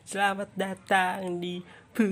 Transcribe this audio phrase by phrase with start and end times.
[0.00, 1.60] Selamat datang di
[1.92, 2.08] Pupkes.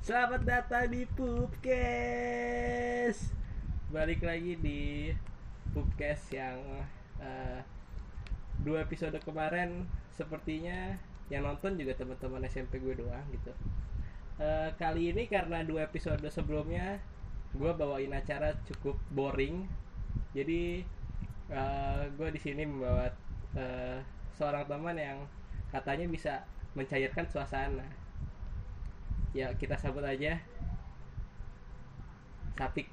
[0.00, 1.68] Selamat datang di Pupkes.
[3.92, 5.12] Balik lagi di
[5.76, 6.56] Pupkes yang
[7.20, 7.60] eh,
[8.64, 9.84] dua episode kemarin
[10.16, 10.96] sepertinya
[11.28, 13.52] yang nonton juga teman-teman SMP gue doang gitu.
[14.38, 17.02] Eh, kali ini karena dua episode sebelumnya
[17.58, 19.66] gue bawain acara cukup boring,
[20.30, 20.86] jadi
[21.50, 23.10] eh, gue di sini membawa
[23.58, 23.98] eh,
[24.38, 25.18] seorang teman yang
[25.74, 26.46] katanya bisa
[26.78, 27.82] mencairkan suasana.
[29.34, 30.40] Ya kita sambut aja
[32.56, 32.88] Sapik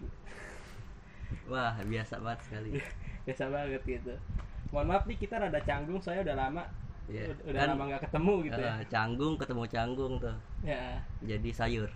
[1.45, 2.69] Wah, biasa banget sekali.
[3.29, 4.17] biasa banget gitu.
[4.73, 6.63] Mohon maaf nih kita rada canggung soalnya udah lama
[7.05, 7.23] Iya.
[7.45, 8.73] udah, Kan, lama nggak ketemu gitu ya.
[8.81, 10.35] eh, canggung ketemu canggung tuh.
[10.65, 10.83] Ya,
[11.21, 11.89] Jadi sayur.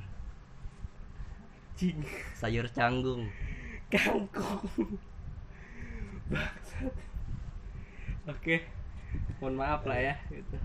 [1.77, 2.00] cing.
[2.36, 3.26] Sayur canggung.
[3.90, 4.62] kangkung
[6.30, 6.94] bangsat
[8.30, 8.56] oke
[9.42, 10.58] mohon maaf lah ya gitu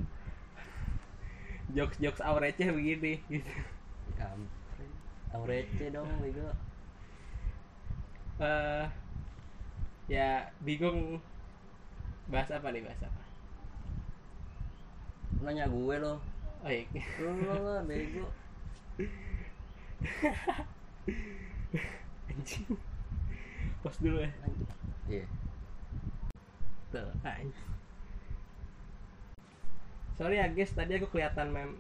[1.73, 3.49] jokes jokes receh begini gitu.
[5.35, 6.53] Aurece dong, bego.
[8.39, 8.85] eh
[10.07, 11.17] ya bingung
[12.29, 13.24] bahas apa nih bahas apa
[15.43, 16.85] Nanya gue oh iya
[17.21, 18.27] Lu lu lah, bego.
[22.31, 22.67] anjing
[23.85, 24.31] pos dulu ya
[25.11, 25.25] Iya.
[26.89, 27.53] tuh anjing
[30.17, 31.71] sorry ya guys tadi aku kelihatan mem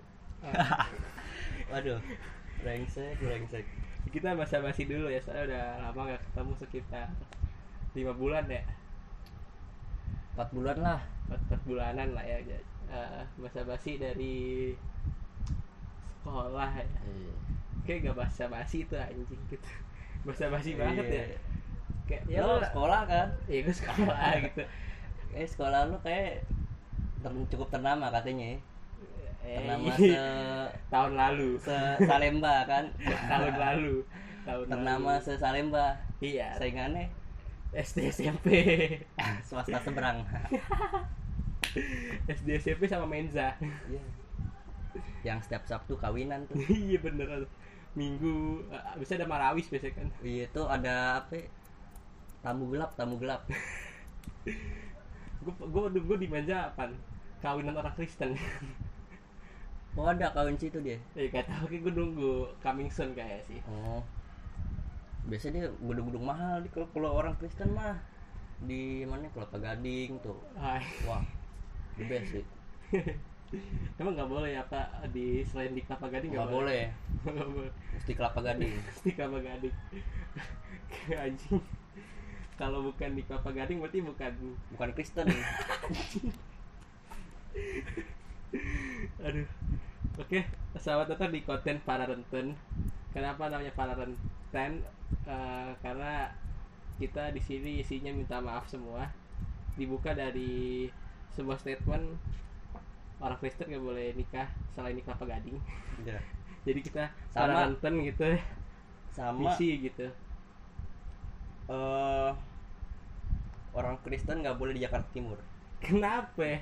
[0.45, 0.53] eh,
[1.73, 1.99] Waduh.
[2.61, 3.65] Brengsek, brengsek.
[4.13, 7.09] kita basa-basi dulu ya soalnya udah lama gak ketemu sekitar
[7.95, 8.63] lima bulan ya
[10.35, 11.01] 4 bulan lah.
[11.25, 12.39] empat empat bulanan lah ya
[12.95, 14.71] Eh, basa-basi dari
[16.21, 17.35] sekolah ya Iya.
[17.85, 19.69] kayak gak basa-basi itu anjing gitu
[20.27, 21.39] basa-basi banget ya Iya.
[22.07, 23.29] kayak Ya lu lu sekolah kan?
[23.45, 24.63] ya gue sekolah gitu
[25.35, 26.47] Eh sekolah lu kayak
[27.19, 28.59] ter- cukup ternama katanya ya.
[29.43, 30.15] Eh, Ternama se
[30.95, 32.85] tahun lalu se Salemba kan?
[33.03, 33.97] tahun lalu
[34.45, 35.25] tahun Ternama lalu.
[35.27, 35.99] se Salemba.
[36.23, 37.11] iya Saingannya
[37.75, 38.47] SD SMP
[39.43, 40.23] swasta seberang.
[42.39, 43.55] SD SMP sama Menza.
[43.91, 44.03] Iya.
[45.27, 46.61] yang setiap Sabtu kawinan tuh.
[46.71, 47.49] Iya bener.
[47.95, 50.09] Minggu eh, bisa ada marawis biasanya kan.
[50.23, 51.51] Iya tuh ada apa?
[52.45, 53.43] Tamu gelap tamu gelap.
[55.45, 56.91] Gue gue gue di Menza apa
[57.43, 58.35] kawinan orang Kristen.
[59.95, 60.99] Oh ada kawin situ dia?
[61.15, 63.63] Eh gak tau kayak gue nunggu coming soon kayak sih.
[63.71, 64.03] Oh.
[65.31, 67.95] Biasanya dia gedung-gedung mahal di kalau kalau orang Kristen mah.
[68.59, 69.31] Di mana?
[69.31, 70.35] Kelapa Gading tuh.
[70.59, 70.83] Hai.
[71.07, 71.23] wah
[71.99, 72.45] the best sih.
[74.01, 76.91] Emang nggak boleh apa di selain di Kelapa Gading nggak boleh.
[77.27, 77.73] nggak boleh.
[77.95, 78.73] Mesti Kelapa Gading.
[79.07, 79.77] Di Kelapa Gading.
[81.15, 81.63] Anjing.
[82.55, 84.33] Kalau bukan di Kelapa Gading berarti bukan
[84.75, 85.27] bukan Kristen.
[89.23, 89.49] Aduh.
[90.15, 90.47] Oke
[90.79, 92.59] selamat datang di konten para renten.
[93.15, 94.83] Kenapa namanya para renten?
[95.25, 96.35] Eh, karena
[96.99, 99.07] kita di sini isinya minta maaf semua.
[99.79, 100.91] Dibuka dari
[101.35, 102.07] sebuah statement
[103.23, 105.59] orang Kristen gak boleh nikah selain nikah apa gading.
[106.03, 106.19] Iya.
[106.67, 107.41] jadi kita Sama.
[107.41, 108.29] para renten gitu.
[109.15, 109.51] Sama.
[109.51, 110.07] Misi gitu.
[111.71, 112.31] Eh
[113.75, 115.39] orang Kristen nggak boleh di Jakarta Timur.
[115.83, 116.41] Kenapa?
[116.41, 116.59] Ya?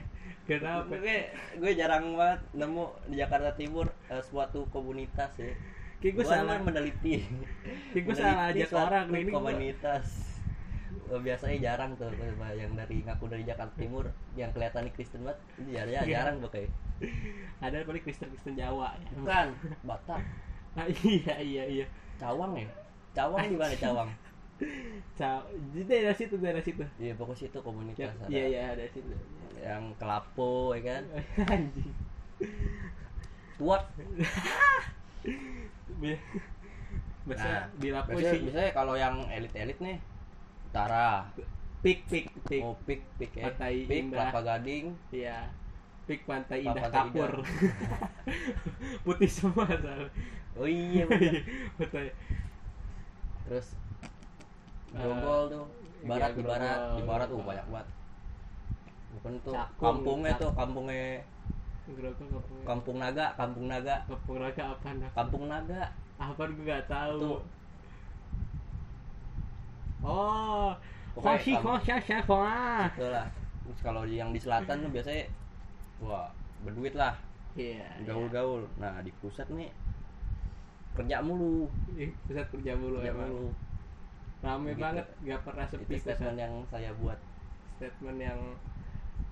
[0.48, 0.96] kenapa?
[0.98, 1.30] Gue
[1.60, 5.52] gue jarang banget nemu di Jakarta Timur eh, suatu komunitas ya.
[6.00, 6.58] Kayak gue salah.
[6.58, 7.22] meneliti.
[7.94, 10.31] Kayak gue salah ajak orang nih komunitas
[11.12, 15.70] biasanya jarang tuh kayak yang dari ngaku dari Jakarta Timur yang kelihatan Kristen banget itu
[15.72, 16.00] jarang, Iya.
[16.08, 16.64] jarang pakai
[17.64, 19.08] ada paling Kristen Kristen Jawa ya.
[19.14, 19.46] Bukan
[19.82, 20.20] Batak.
[20.72, 21.86] Ah, iya iya iya.
[22.16, 22.68] Cawang ya?
[23.12, 24.08] Cawang di mana Cawang.
[25.18, 25.42] Caw,
[25.74, 26.80] di daerah situ daerah situ.
[26.96, 28.26] Iya pokoknya itu Ya, komunitas ada.
[28.30, 29.10] iya iya ada situ.
[29.58, 31.02] Yang kelapo ya kan?
[31.52, 31.92] Anjing.
[33.58, 33.82] Tuat
[35.92, 36.18] Bi-
[37.22, 39.98] biasa nah biasanya, sih biasanya kalau yang elit-elit nih
[40.72, 41.28] utara.
[41.84, 42.62] Pik pik pik.
[42.64, 44.32] Oh pik pik ya Pantai pik Indah.
[44.32, 44.96] kelapa gading.
[45.12, 45.38] Iya.
[46.08, 47.32] Pik pantai indah Pantai kapur.
[49.06, 50.08] putih semua soalnya
[50.56, 51.04] oh iya
[51.76, 52.08] pantai.
[53.46, 53.68] Terus
[54.92, 55.64] Eh, Grogol tuh
[56.04, 57.88] barat iya, di barat di barat uh banyak banget.
[59.16, 61.24] Bukan tuh Cakung, kampungnya tuh kampungnya
[61.88, 63.96] Grogol kampung kampung naga kampung naga.
[64.04, 65.10] Kampung raga apa nak?
[65.16, 65.82] Kampung naga.
[66.20, 67.18] Apa gue gak tahu.
[67.20, 67.40] Tuh.
[70.04, 70.70] Oh.
[71.60, 72.40] Kamp- Hosha Shafa
[72.88, 73.26] itulah.
[73.62, 75.24] Terus kalau di- yang di selatan tuh biasanya
[76.00, 76.28] wah
[76.64, 77.14] berduit lah.
[77.52, 78.08] Iya iya.
[78.08, 78.64] gaul-gaul.
[78.80, 79.68] Nah di pusat nih
[80.92, 81.68] kerja mulu.
[81.96, 83.28] Ih, pusat kerja mulu kerja emang.
[83.28, 83.48] mulu.
[84.42, 84.80] Rame Gitu.
[84.82, 86.42] banget gak pernah itu sepi statement pusat.
[86.42, 87.18] yang saya buat.
[87.76, 88.38] Statement yang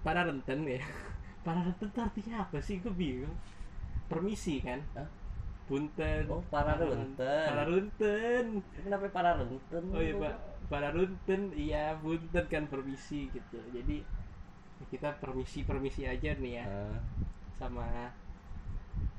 [0.00, 0.80] para renten ya.
[1.44, 2.78] Para renten artinya apa sih?
[2.78, 3.32] Gue bingung.
[4.06, 4.76] Permisi kan?
[4.92, 5.08] Hah?
[5.70, 7.14] Punten Oh, para runten.
[7.46, 8.44] para runten.
[8.82, 10.34] Kenapa para renten oh iya pak.
[10.66, 13.62] Para runten iya punten kan permisi gitu.
[13.70, 14.02] Jadi
[14.90, 16.64] kita permisi permisi aja nih ya.
[16.66, 16.98] Ah,
[17.54, 17.86] sama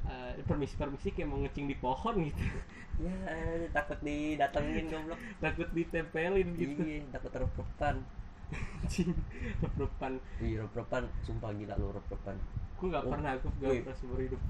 [0.04, 2.44] eh, permisi permisi kayak mau ngecing di pohon gitu.
[3.00, 5.20] Ya eh, takut didatengin goblok.
[5.40, 6.82] Takut ditempelin gitu.
[6.84, 7.96] Iya takut rep-repan.
[8.84, 9.16] Anjing
[9.80, 11.08] repan iya rep-repan.
[11.24, 12.36] Sumpah gila lu rep-repan.
[12.76, 13.80] Gue nggak Oh, pernah gue wih.
[13.80, 14.42] nggak pernah seumur hidup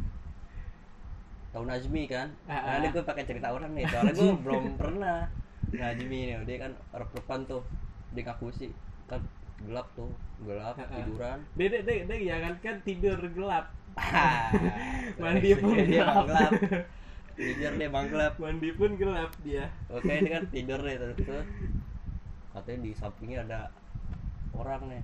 [1.51, 2.27] tahu Najmi kan?
[2.48, 2.92] Ah, nah, ah.
[2.92, 5.27] gue pakai cerita orang nih soalnya gue belum pernah
[5.71, 7.62] Najmi nih dia kan rep-repan tuh
[8.12, 8.71] dia ngaku sih
[9.07, 9.19] kan
[9.63, 10.12] gelap tuh
[10.44, 10.88] gelap ah.
[10.88, 11.39] tiduran.
[11.59, 13.71] Deh deh deh deh jangan kan tidur gelap.
[15.21, 16.25] Mandi pun dia gelap.
[16.27, 16.51] gelap
[17.42, 19.65] tidur dia emang gelap mandi pun gelap dia.
[19.89, 21.44] Oke ini kan tidur nih terus tuh
[22.51, 23.62] katanya di sampingnya ada
[24.56, 25.03] orang nih.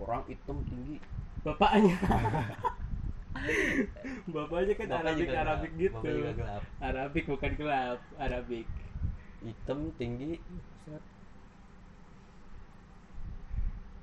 [0.00, 1.00] Orang hitam tinggi.
[1.44, 1.94] Bapaknya
[4.26, 5.82] bapaknya kan Bapaknya Arabik juga Arabik gelap.
[5.82, 5.94] gitu.
[5.96, 6.62] Bapaknya juga gelap.
[6.80, 8.00] Arabik bukan gelap.
[8.16, 8.66] Arabik.
[9.42, 10.32] Hitam tinggi.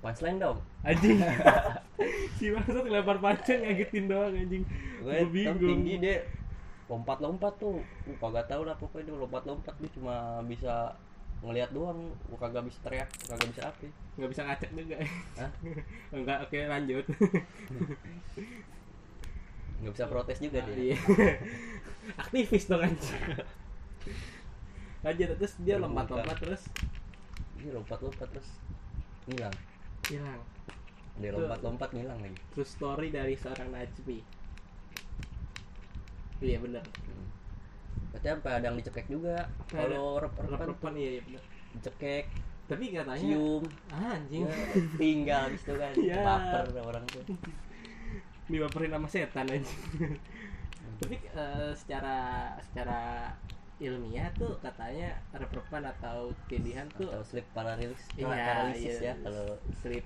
[0.01, 0.59] Punchline dong.
[0.83, 1.19] Anjing.
[2.35, 4.65] Si maksud lempar pancen ngagetin doang anjing.
[4.99, 5.69] Gue gue hitam bingung.
[5.71, 6.17] tinggi dia.
[6.91, 7.79] Lompat-lompat tuh.
[7.79, 9.71] Uh, kagak tahu lah pokoknya dia lompat-lompat.
[9.79, 10.97] Dia cuma bisa
[11.39, 12.11] ngelihat doang.
[12.27, 13.87] Uh, kagak bisa teriak kagak bisa apa.
[14.19, 14.95] Nggak bisa ngacak juga.
[15.39, 15.51] Hah?
[16.17, 17.05] enggak oke lanjut
[19.83, 20.95] nggak bisa protes juga dia.
[20.95, 20.97] Iya.
[22.23, 23.19] aktivis dong anjing.
[25.03, 26.63] Lanjut terus dia lompat-lompat terus?
[27.59, 28.49] Dia lompat-lompat terus
[29.27, 29.55] ngilang.
[30.07, 30.41] Hilang.
[31.19, 34.19] Dia lompat-lompat ngilang lagi true story dari seorang Najmi.
[36.43, 37.27] Iya benar Hmm.
[38.15, 39.51] Berarti apa ada yang dicekek juga.
[39.67, 41.43] Kalau rep-repan rep-repan iya, iya benar
[41.73, 42.25] dicekek
[42.63, 43.63] tapi katanya cium.
[43.91, 44.47] Ah, anjing.
[44.47, 44.55] Ya,
[44.95, 45.93] tinggal gitu kan.
[46.03, 46.23] Iya.
[46.23, 47.23] baper orang tuh
[48.47, 49.81] dibaperin sama setan anjing.
[51.01, 52.17] Tapi eh, secara
[52.63, 53.31] secara
[53.81, 57.99] ilmiah tuh katanya rep-repan atau tindihan tuh atau sleep paralysis.
[58.15, 59.11] Iya, paralysis iya.
[59.11, 59.47] ya kalau
[59.83, 60.05] sleep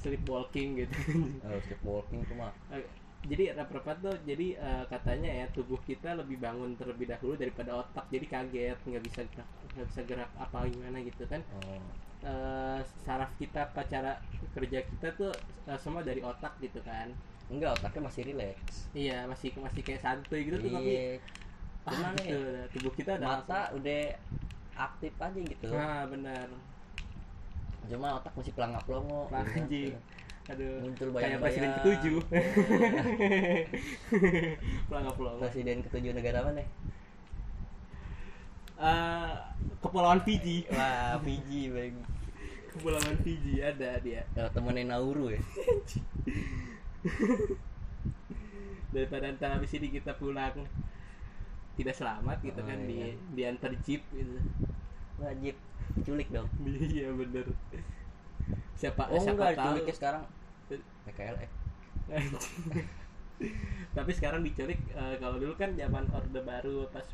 [0.00, 0.98] sleepwalking gitu.
[1.40, 2.52] Kalau sleep walking tuh mah.
[2.74, 2.84] Eh,
[3.26, 8.04] jadi rep-repan tuh jadi eh, katanya ya tubuh kita lebih bangun terlebih dahulu daripada otak.
[8.12, 11.40] Jadi kaget nggak bisa gerak nggak bisa gerak apa gimana gitu kan.
[11.64, 11.80] Oh,
[12.26, 14.18] Eh, saraf kita apa cara
[14.50, 15.30] kerja kita tuh
[15.68, 17.12] eh, semua dari otak gitu kan
[17.46, 18.56] enggak otaknya masih relax.
[18.90, 21.16] Iya masih masih kayak santuy gitu tuh tapi iya.
[21.82, 22.66] Ah, Cuman nih, gitu, dah.
[22.74, 24.00] tubuh kita udah mata udah
[24.76, 25.64] aktif aja gitu.
[25.64, 26.46] Langsung- nah benar.
[27.86, 29.94] Cuma otak masih pelangap pelongo Nah, anjing.
[30.46, 31.42] aduh muncul kayak bayang-bayang.
[31.42, 32.18] presiden ketujuh.
[34.86, 36.62] Pelangga pelongo presiden ketujuh negara mana?
[38.76, 39.32] Eh,
[39.80, 40.66] kepulauan Fiji.
[40.68, 41.94] Wah Fiji bang
[42.68, 44.22] kepulauan Fiji ada dia.
[44.34, 45.40] Oh, temennya Nauru ya
[48.94, 50.66] daripada ntar habis ini kita pulang
[51.76, 53.08] tidak selamat gitu Oh, kan di iya.
[53.36, 54.36] diantar jeep gitu.
[55.20, 55.56] Wajib
[56.04, 56.48] culik dong.
[56.96, 57.46] Iya bener.
[58.76, 59.74] Siapa oh siapa enggak tahu.
[59.74, 60.22] diculiknya sekarang.
[61.06, 61.50] PKLF
[63.96, 67.04] tapi sekarang diculik eh, kalau dulu kan zaman orde baru pas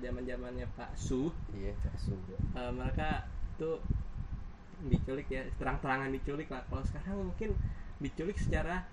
[0.00, 1.32] zaman zamannya Pak Su.
[1.56, 2.16] Iya kasu
[2.56, 3.24] eh, mereka
[3.60, 3.80] tuh
[4.92, 6.62] diculik ya terang-terangan diculik lah.
[6.68, 7.50] Kalau sekarang mungkin
[8.02, 8.84] diculik secara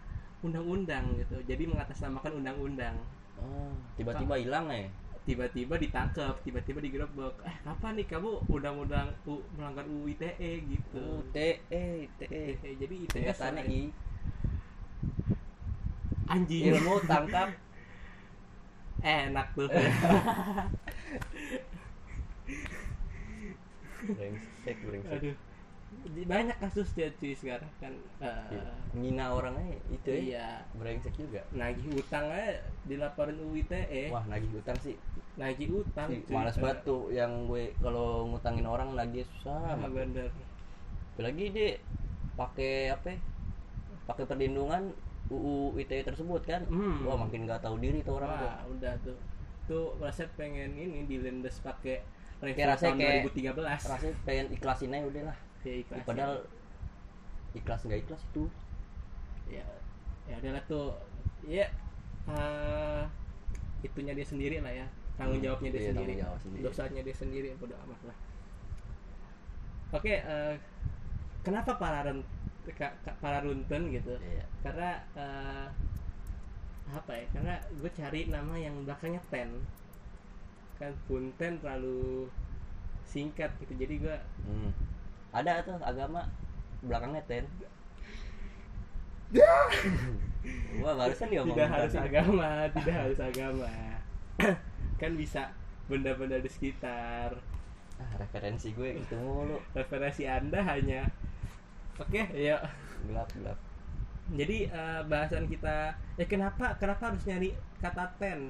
[0.43, 1.39] undang-undang gitu.
[1.47, 2.95] Jadi mengatasnamakan undang-undang.
[3.39, 3.71] Oh.
[3.95, 4.87] Tiba-tiba hilang ya
[5.23, 7.31] tiba-tiba ditangkap tiba-tiba digerebek.
[7.47, 10.99] Eh apa nih kamu undang-undang U- melanggar UU ITE gitu?
[10.99, 11.63] Oh TE
[12.19, 13.81] TE Eh, jadi ITE selain- I.
[16.27, 16.75] Anjing.
[16.75, 17.55] Ilmu tangkap.
[19.03, 19.71] Enak tuh.
[24.03, 25.15] Brengsek brengsek.
[25.15, 25.35] Aduh
[26.23, 30.19] Banyak kasusnya cuy sekarang kan eh, Ngina orangnya itu ya.
[30.19, 30.47] Iya.
[30.77, 31.41] Brengsek juga.
[31.51, 34.95] Nagih utang aja dilaporin UU ITE wah nagih utang sih.
[35.33, 36.33] Nagih utang sih, cuy.
[36.33, 39.89] malas banget tuh yang gue kalau ngutangin orang nagih susah ah, amat.
[39.91, 40.29] bener.
[41.15, 41.69] Apalagi dia
[42.33, 43.19] pakai apa ya?
[44.03, 44.91] pakai perlindungan
[45.31, 46.61] UU ITE tersebut kan.
[46.67, 47.07] Hmm.
[47.07, 48.49] wah makin nggak tahu diri tuh orang tuh.
[48.49, 49.17] wah udah tuh.
[49.63, 52.03] Tuh rasanya pengen ini dilendes pakai
[52.43, 56.33] Kayak rasanya kayak- 2013 rasanya pengen ikhlasin aja udah lah ya ikhlas padahal
[57.53, 58.43] ikhlas nggak ikhlas itu.
[59.51, 59.65] Ya
[60.29, 60.95] ya adalah tuh.
[61.47, 61.67] Ya
[62.29, 63.01] eh,
[63.83, 64.87] itunya dia sendiri lah ya.
[65.19, 66.13] Tanggung Hmm, jawabnya dia iya, sendiri.
[66.17, 66.61] jawab sendiri.
[66.65, 68.17] dosanya dia sendiri bodo amat lah.
[69.93, 70.55] Oke eh,
[71.45, 72.19] kenapa para run,
[73.21, 74.13] para runtun gitu?
[74.17, 74.45] Iya.
[80.79, 82.27] kan punten terlalu
[83.05, 83.73] singkat gitu.
[83.77, 84.71] Jadi gua Hmm.
[85.33, 86.21] Ada tuh agama
[86.85, 87.45] belakangnya ten.
[90.77, 93.71] Gua barusan dia tidak harus agama tidak harus agama.
[95.01, 95.49] Kan bisa
[95.89, 97.33] benda-benda di sekitar.
[97.97, 99.57] Ah, referensi gue gitu mulu.
[99.77, 101.05] referensi anda hanya.
[102.01, 102.57] Oke ya
[103.05, 103.59] Gelap gelap.
[104.33, 108.49] jadi eh, bahasan kita ya kenapa kenapa harus nyari kata ten?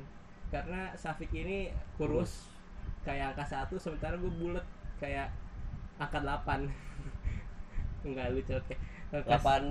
[0.53, 2.45] Karena Safik ini kurus
[3.03, 4.63] kayak angka satu sementara gue bulat
[5.01, 5.27] kayak
[5.97, 6.69] angka 8
[8.07, 8.75] enggak lucu oke.
[9.11, 9.63] Angka- Delapan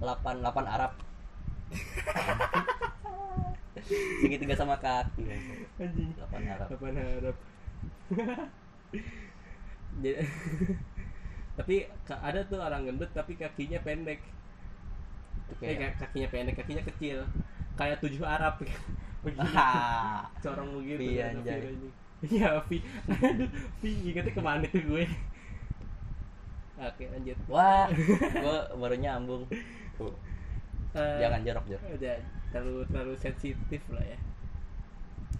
[0.00, 0.92] delapan delapan Arab.
[4.22, 5.24] Segitiga sama kaki.
[5.76, 6.10] anjing.
[6.14, 6.66] Delapan Arab.
[6.68, 7.36] Kapan harap
[10.02, 10.24] Jadi-
[11.52, 14.20] tapi ada tuh orang gendut tapi kakinya pendek.
[15.52, 17.28] Itu eh kakinya pendek kakinya kecil.
[17.74, 18.56] Kayak tujuh Arab.
[19.22, 20.98] Begini Ah, corong begitu.
[20.98, 21.92] Pi, kan, anjing.
[22.22, 22.78] iya Pi
[23.10, 23.50] aduh
[23.82, 25.02] ingetnya ke mana tuh gue
[26.82, 27.38] oke lanjut.
[27.46, 27.86] Wah,
[28.44, 29.42] gue baru nyambung.
[30.92, 31.88] Eh, Jangan jorok jorok.
[31.96, 32.16] udah
[32.52, 34.18] terlalu terlalu sensitif lah ya.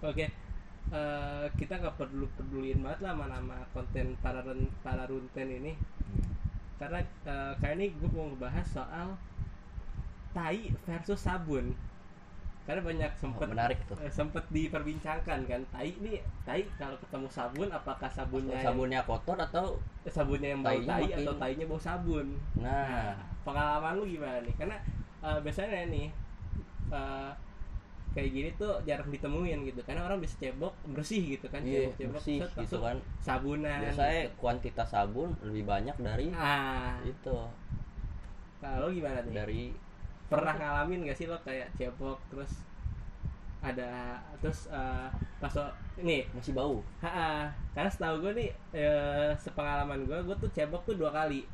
[0.03, 0.27] Oke
[0.93, 5.73] eh, kita nggak perlu peduliin banget lah sama nama konten para ren- para runten ini
[6.77, 9.09] karena eh, kayak ini gue mau ngebahas soal
[10.33, 11.77] tai versus sabun
[12.63, 13.99] karena banyak sempet Oh, menarik tuh.
[13.99, 15.61] eh, sempet diperbincangkan kan.
[15.75, 20.79] Tai ini tai kalau ketemu sabun apakah sabunnya yang- Sabunnya kotor atau sabunnya yang bau
[20.79, 22.27] tai makin- atau tainya bau sabun?
[22.55, 24.55] Nah, pengalaman lu gimana nih?
[24.55, 24.79] Karena
[25.23, 26.07] eh, biasanya nih
[26.93, 27.31] eh,
[28.13, 29.81] kayak gini tuh jarang ditemuin gitu.
[29.83, 32.97] Karena orang bisa cebok bersih gitu kan iya cebok-cebok bersih set, gitu kan.
[33.19, 33.81] sabunan.
[33.83, 34.39] Biasanya gitu.
[34.39, 36.95] kuantitas sabun lebih banyak dari ah.
[37.03, 37.39] itu.
[38.63, 39.35] Kalau gimana nih?
[39.35, 39.63] Dari
[40.33, 42.53] pernah ngalamin gak sih lo kayak cebok terus
[43.61, 45.09] ada terus eh,
[45.39, 46.83] pas lo ini masih bau.
[46.99, 51.47] ha karena setahu gue nih eh, sepengalaman gue gue tuh cebok tuh dua kali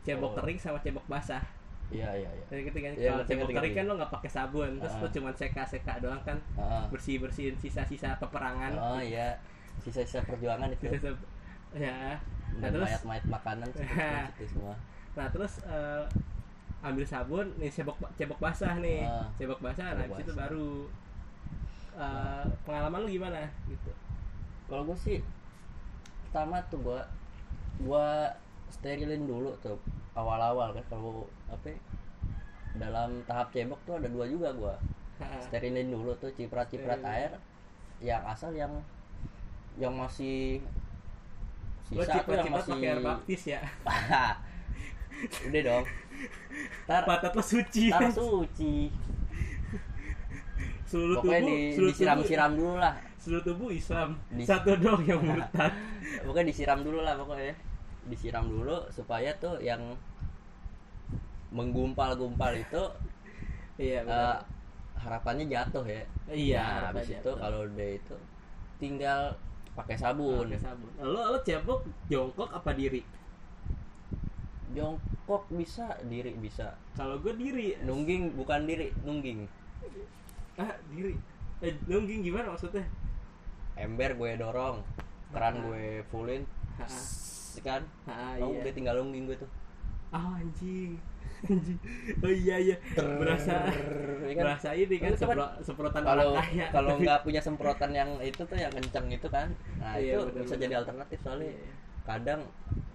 [0.00, 0.38] cebok Oh.
[0.38, 1.42] kering sama cebok basah
[1.90, 2.44] Iya iya iya.
[2.46, 5.00] Jadi ketika Iya, kalau ngerti, cebok ngerti, kering kan lo nggak pakai sabun terus Ah.
[5.00, 6.86] lo cuma seka-seka doang kan Ah.
[6.86, 9.34] bersih bersihin sisa-sisa peperangan Oh iya,
[9.78, 10.86] sisa-sisa perjuangan itu.
[10.86, 11.26] Sisa-sisa-
[11.72, 12.14] ya
[12.52, 13.68] nah Dan terus mayat-mayat makanan
[14.46, 14.74] semua.
[15.12, 16.02] nah terus eh,
[16.80, 19.04] ambil sabun nih cebok cebok basah nih.
[19.04, 19.28] Ah.
[19.36, 20.88] cebok basah nah itu baru
[21.96, 23.48] eh, pengalaman lu gimana?
[23.68, 23.92] Gitu.
[24.70, 25.18] Kalau gue sih
[26.28, 27.00] pertama tuh gua
[27.82, 28.30] gua
[28.70, 29.76] sterilin dulu tuh
[30.16, 30.84] awal-awal kan.
[30.88, 31.78] Kalau apa ya,
[32.78, 34.54] dalam tahap cebok tuh ada dua juga
[35.20, 35.36] Ha-ha.
[35.42, 37.34] sterilin dulu tuh ciprat-ciprat air
[38.00, 38.72] yang asal yang
[39.76, 40.64] yang masih
[41.84, 43.60] sisa tuh yang masih pakai air baptis ya
[45.28, 45.84] udah dong.
[46.88, 47.84] Tar patat lo suci.
[47.92, 48.90] tar suci.
[50.90, 52.94] Seluruh pokoknya tubuh di, seluruh disiram-siram dulu lah.
[53.20, 54.08] seluruh tubuh Islam.
[54.32, 55.70] Di- satu dong yang murtad.
[56.26, 57.54] Pokoknya disiram dulu lah pokoknya.
[58.08, 59.94] Disiram dulu supaya tuh yang
[61.54, 62.82] menggumpal-gumpal itu
[63.78, 64.36] iya eh,
[64.98, 66.02] harapannya jatuh ya.
[66.32, 68.16] Iya nah, habis harapannya itu kalau udah itu
[68.82, 69.20] tinggal
[69.78, 70.50] pakai sabun.
[70.50, 70.90] Pakai sabun.
[71.04, 73.04] Lo lo cebok jongkok apa diri
[74.72, 76.74] jongkok bisa diri bisa.
[76.94, 77.74] Kalau gue diri.
[77.82, 79.46] Nungging bukan diri nungging.
[80.56, 81.14] Ah diri.
[81.60, 82.84] Eh nungging gimana maksudnya?
[83.74, 84.82] Ember gue dorong
[85.30, 86.42] keran gue fullin.
[86.76, 86.88] Ha-ha.
[86.88, 87.82] sss, kan?
[88.04, 88.62] Ah oh, iya.
[88.62, 89.50] udah tinggal nungging gue tuh?
[90.10, 90.98] Oh anjing.
[91.40, 91.78] Anjing
[92.24, 92.76] oh iya iya.
[92.96, 93.64] Berasa
[94.20, 94.44] ya kan?
[94.44, 96.36] berasa ini kan Itu kan sepro- semprotan kalau
[96.68, 99.48] kalau nggak punya semprotan yang itu tuh yang kenceng itu kan?
[99.78, 100.62] Nah Iya, itu bener, bisa bener.
[100.66, 101.48] jadi alternatif soalnya.
[101.48, 101.72] Iya.
[102.00, 102.40] kadang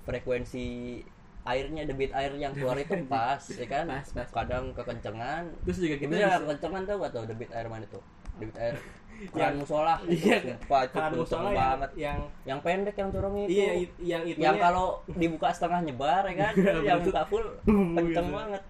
[0.03, 0.99] frekuensi
[1.45, 3.85] airnya debit air yang keluar itu pas ya kan?
[3.85, 4.29] Pas, pas.
[4.33, 5.43] kadang kekencengan.
[5.61, 8.01] Terus juga kita bisa kekencengan tau gak tau debit air mana tuh?
[8.41, 8.75] Debit air
[9.31, 10.43] keran musola iya.
[10.43, 11.91] Sumpah itu kan kenceng musola yang, banget.
[11.95, 13.49] yang yang pendek yang corong itu.
[13.53, 13.71] Iya
[14.03, 16.53] yang itu yang kalau dibuka setengah nyebar ya kan?
[16.59, 18.35] Iya, yang buka full Boom, kenceng gitu.
[18.35, 18.61] banget.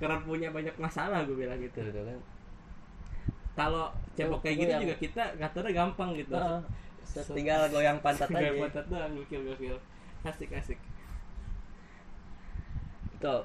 [0.00, 1.82] Karena punya banyak masalah gue bilang gitu.
[1.82, 2.20] Gitu, gitu kan
[3.52, 6.32] kalau cebok Tuh, kayak gitu juga kita ngaturnya gampang gitu.
[7.36, 8.48] Tinggal goyang pantat aja.
[8.48, 9.76] Gak pantat doang gokil gokil.
[10.24, 10.80] Asik asik
[13.22, 13.36] itu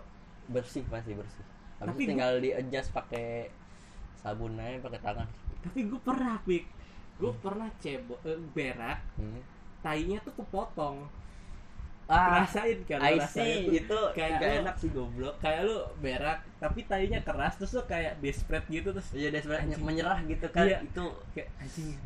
[0.49, 1.45] bersih pasti bersih.
[1.77, 3.53] Habis Tapi itu tinggal di adjust pakai
[4.17, 5.27] sabun aja pakai tangan.
[5.61, 6.65] Tapi gue pernah pik
[7.17, 9.41] gue pernah cebok eh, berak hmm.
[9.85, 11.05] tainya tuh kepotong.
[12.07, 13.67] Ah rasain kan I see.
[13.67, 13.73] tuh.
[13.83, 15.35] Itu kayak lu- enak sih goblok.
[15.43, 19.83] kayak lu berak tapi tainya keras terus lu kayak desperate gitu terus iya Anjing.
[19.83, 20.65] menyerah gitu kan.
[20.65, 20.81] Iya.
[20.81, 21.05] itu
[21.35, 21.99] kayak anjing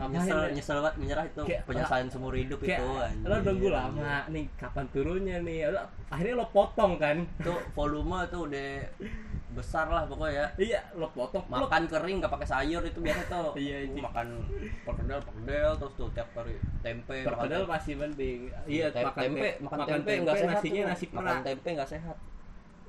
[0.00, 0.48] nyesel ya?
[0.50, 1.42] nyesel banget menyerah itu.
[1.44, 3.22] Kayak- penyesalan seumur hidup kayak itu anjing.
[3.22, 5.58] lo nunggu lama nih kapan turunnya nih?
[5.68, 7.16] Lo akhirnya lo potong kan?
[7.36, 8.68] Itu volume tuh udah
[9.50, 10.46] besar lah pokoknya ya.
[10.56, 13.52] Iya lo potong lo makan kering nggak pakai sayur itu biasa tuh.
[13.60, 14.00] Iya, anjing.
[14.00, 14.26] makan
[14.84, 18.40] perkedel perkedel terus tuh tiap hari tempe makan perkedel masih mending.
[18.64, 21.42] Iya Tem- makan tempe te- makan tempe nggak sehat nasinya nasi makan perak.
[21.44, 22.16] tempe nggak sehat.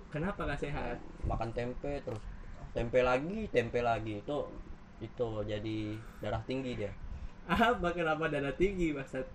[0.07, 0.97] Kenapa nggak sehat?
[1.23, 2.21] Makan tempe terus
[2.71, 4.13] tempe lagi tempe lagi.
[4.21, 4.47] Itu
[5.01, 5.77] itu jadi
[6.21, 6.91] darah tinggi dia.
[7.49, 9.25] Apa kenapa darah tinggi maksud?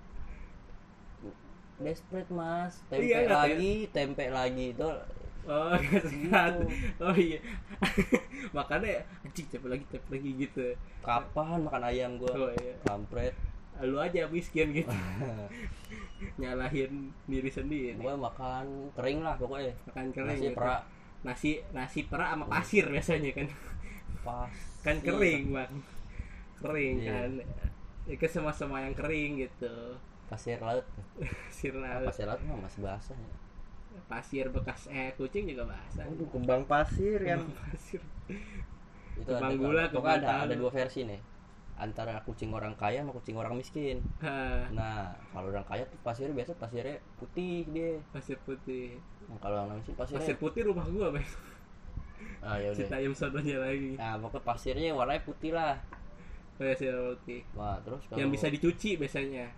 [1.76, 2.80] Desperate mas.
[2.88, 4.73] Tempe Iya, lagi tempe lagi.
[4.73, 4.88] Itu
[5.46, 5.76] oh
[6.11, 7.02] sehat Gitu.
[7.04, 7.38] oh iya.
[8.56, 10.64] Makanya anjing cepet lagi cepet lagi gitu.
[11.04, 12.32] Kapan makan ayam gua?
[12.32, 12.75] Oh iya.
[12.87, 13.35] Kampret.
[13.85, 14.88] Lu aja miskin gitu.
[16.40, 18.00] Nyalahin diri sendiri.
[18.00, 19.75] Gua makan kering lah pokoknya.
[19.92, 20.56] Makan kering nasi gitu.
[20.56, 20.80] perak.
[21.26, 23.49] Nasi nasi perak sama pasir biasanya kan.
[24.25, 24.54] Pas
[24.86, 25.72] kan kering bang.
[26.56, 27.10] Kering Iya.
[27.10, 27.30] kan.
[28.06, 29.98] Itu semua semua yang kering gitu.
[30.26, 30.86] Pasir laut.
[31.46, 32.06] Pasir Ah, laut.
[32.08, 33.34] pasir laut mah masih basah ya.
[34.06, 36.04] pasir bekas eh kucing juga basah.
[36.04, 37.98] Aduh, kembang pasir yang pasir.
[39.16, 40.14] Itu Kembang ada, gula, kembang.
[40.14, 40.40] ada tahu.
[40.44, 41.20] ada dua versi nih.
[41.76, 44.04] Antara kucing orang kaya sama kucing orang miskin.
[44.20, 47.96] Hah, nah kalau orang kaya tuh pasirnya biasa pasirnya putih dia.
[48.12, 49.00] Pasir putih.
[49.26, 51.26] Nah, kalau orang miskin pasirnya pasir putih rumah gua bang
[52.44, 52.78] ah ya udah.
[52.78, 53.99] Citayam sodonya lagi.
[53.99, 55.75] Nah pokoknya pasirnya warnanya putih lah.
[56.56, 57.42] Pasir putih.
[57.58, 59.50] Wah terus kalau yang bisa dicuci biasanya.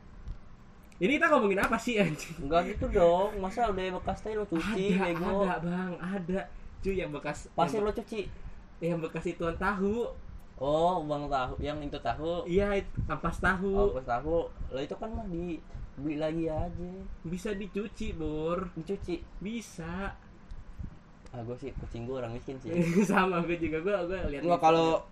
[0.98, 2.42] Ini kita ngomongin apa sih anjing?
[2.42, 3.38] Enggak gitu dong.
[3.38, 5.46] Masa udah bekas teh lo cuci ada bego?
[5.46, 5.92] ada bang.
[6.02, 6.40] Ada.
[6.82, 8.20] Cuy yang bekas pasir yang, lo cuci?
[8.82, 10.10] yang bekas ituan tahu.
[10.58, 11.52] Oh bang tahu.
[11.62, 12.32] Yang itu tahu?
[12.50, 13.74] Iya ampas tahu.
[13.78, 14.50] Oh pas tahu.
[14.74, 15.62] Lo itu kan mah di
[15.94, 16.90] beli lagi aja.
[17.22, 19.22] Bisa dicuci bor dicuci?
[19.38, 20.18] Bisa
[21.28, 22.72] ah gue sih kucing gue orang miskin sih.
[23.10, 25.04] Sama gue juga gue gue lihat Enggak kalau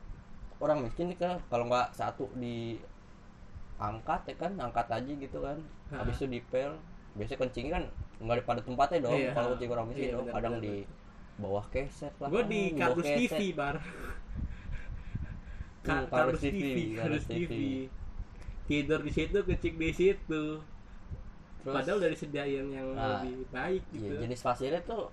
[0.56, 2.80] orang miskin kan kalau nggak satu di
[3.76, 5.58] angkat ya kan angkat aja gitu kan.
[5.86, 6.02] Ha.
[6.02, 6.74] habis itu dipel
[7.14, 7.84] biasanya kencing kan
[8.18, 9.30] nggak pada tempatnya dong Iya.
[9.32, 10.74] kalau kucing orang miskin Iya, dong kadang di
[11.36, 12.28] bawah keset lah.
[12.28, 13.04] Gue di kardus.
[13.04, 13.76] TV bar.
[15.84, 17.46] Ka- kardus kardus TV, kardus TV.
[17.46, 17.52] TV
[18.66, 20.42] tidur di situ kecik di situ.
[21.62, 25.10] Terus, padahal udah disediain yang Nah, lebih baik iya, gitu jenis pasirnya tuh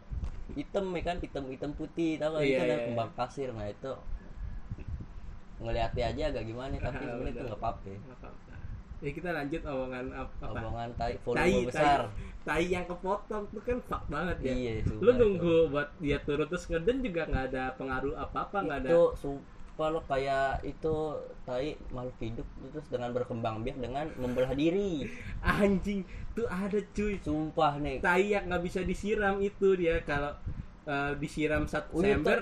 [0.59, 1.17] hitam ya kan?
[1.23, 3.49] Hitam hitam putih tau gak Iya, itu ada iya, kembang pasir.
[3.55, 3.91] Nah itu
[5.63, 7.93] ngeliatnya aja agak gimana tapi sebenarnya itu nggak apa-apa.
[9.03, 10.59] Ya kita lanjut omongan ap- apa?
[10.63, 11.99] Omongan tai tai volume besar.
[12.47, 14.53] Tai yang kepotong tuh kan fuck banget ya.
[14.55, 14.71] Iya
[15.03, 18.91] lu nunggu buat dia turun terus ngeden juga nggak ada pengaruh apa apa nggak ada
[18.91, 19.29] itu
[19.75, 20.95] lo kayak itu
[21.41, 25.09] tai makhluk hidup terus dengan berkembang biak dengan membelah diri.
[25.41, 27.17] Anjing tuh ada cuy.
[27.17, 30.29] Sumpah nih tai yang nggak bisa disiram itu dia kalau
[30.83, 32.39] eh, disiram satu Udah, sember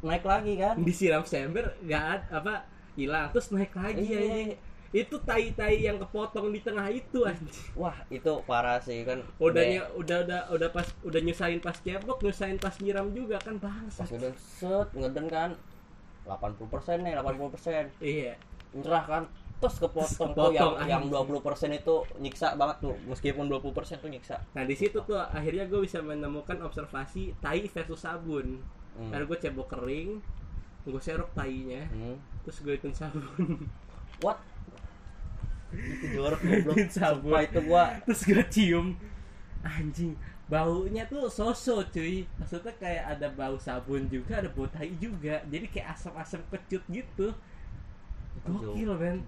[0.00, 0.74] naik lagi kan?
[0.80, 2.64] disiram sember nggak apa
[2.94, 4.20] hilang terus naik lagi Iya.
[4.22, 4.50] anjing.
[4.90, 7.62] itu tai-tai yang kepotong di tengah itu anjing.
[7.76, 9.22] Wah itu parah sih kan.
[9.38, 13.54] Udah Udah- udah udah udah pas udah nyusahin pas cebok nyusahin pas nyiram juga kan
[13.54, 15.50] bangsa pas udah set ngeden kan
[16.26, 18.34] 80% nih 80% iya.
[18.76, 19.22] Nyerah kan?
[19.60, 21.76] Terus kepotong, tuh yang kepotong, yang anjing.
[21.76, 22.96] 20% itu nyiksa banget tuh.
[23.04, 24.40] Meskipun 20% tuh nyiksa.
[24.56, 28.60] Nah di situ tuh akhirnya gue bisa menemukan observasi tai versus sabun.
[28.90, 29.06] Hmm.
[29.14, 30.18] karena gue cebok kering
[30.82, 32.18] gue serok tainya Hmm.
[32.42, 33.22] terus gue hitung sabun.
[34.24, 34.42] What?
[35.70, 36.76] Itu jorok goblok.
[36.90, 37.30] Sabun.
[37.30, 38.86] Sumpah itu gua terus gue cium.
[39.62, 40.16] Anjing
[40.50, 42.26] baunya tuh soso cuy.
[42.42, 45.38] Maksudnya kayak ada bau sabun juga ada bau tai juga.
[45.46, 47.30] Jadi kayak asam-asam kecut gitu.
[48.42, 49.22] Gokil men.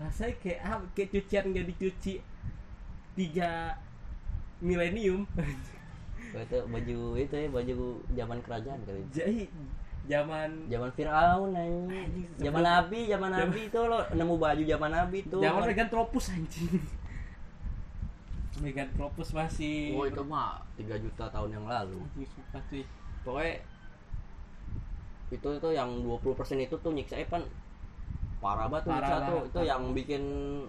[0.00, 2.24] Rasanya kayak ah, kayak cucian gak dicuci
[3.12, 3.76] tiga
[4.64, 5.28] milenium.
[6.28, 9.00] Itu baju itu ya baju zaman kerajaan kali.
[9.08, 9.48] Jadi
[10.04, 12.28] zaman zaman Firaun anjing.
[12.36, 15.40] Zaman Nabi zaman Nabi itu lo nemu baju zaman Nabi tuh.
[15.40, 16.68] Zaman Megantropus anjing
[18.60, 21.98] Megantropus masih oh itu mah 3 juta tahun yang lalu.
[22.26, 22.82] Sumpah cuy.
[23.22, 23.54] Pokoknya
[25.28, 26.24] itu itu yang 20%
[26.58, 27.44] itu tuh nyiksa kan
[28.38, 29.40] parah banget tuh Parah nyiksa tuh.
[29.44, 30.22] itu yang bikin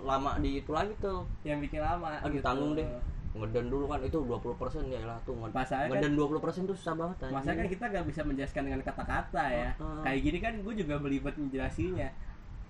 [0.03, 1.23] lama di itu lagi tuh.
[1.41, 2.43] Yang bikin lama aduh gitu.
[2.43, 2.87] tanggung deh.
[3.29, 5.37] Ngeden dulu kan itu 20% ya lah tuh.
[5.37, 9.43] Ngeden, Masalahnya kan- ngeden 20% tuh susah banget kan kita nggak bisa menjelaskan dengan kata-kata
[9.47, 9.71] ya.
[9.73, 10.01] Heeh.
[10.03, 12.09] Kayak gini kan gue juga belibet menjelasinya.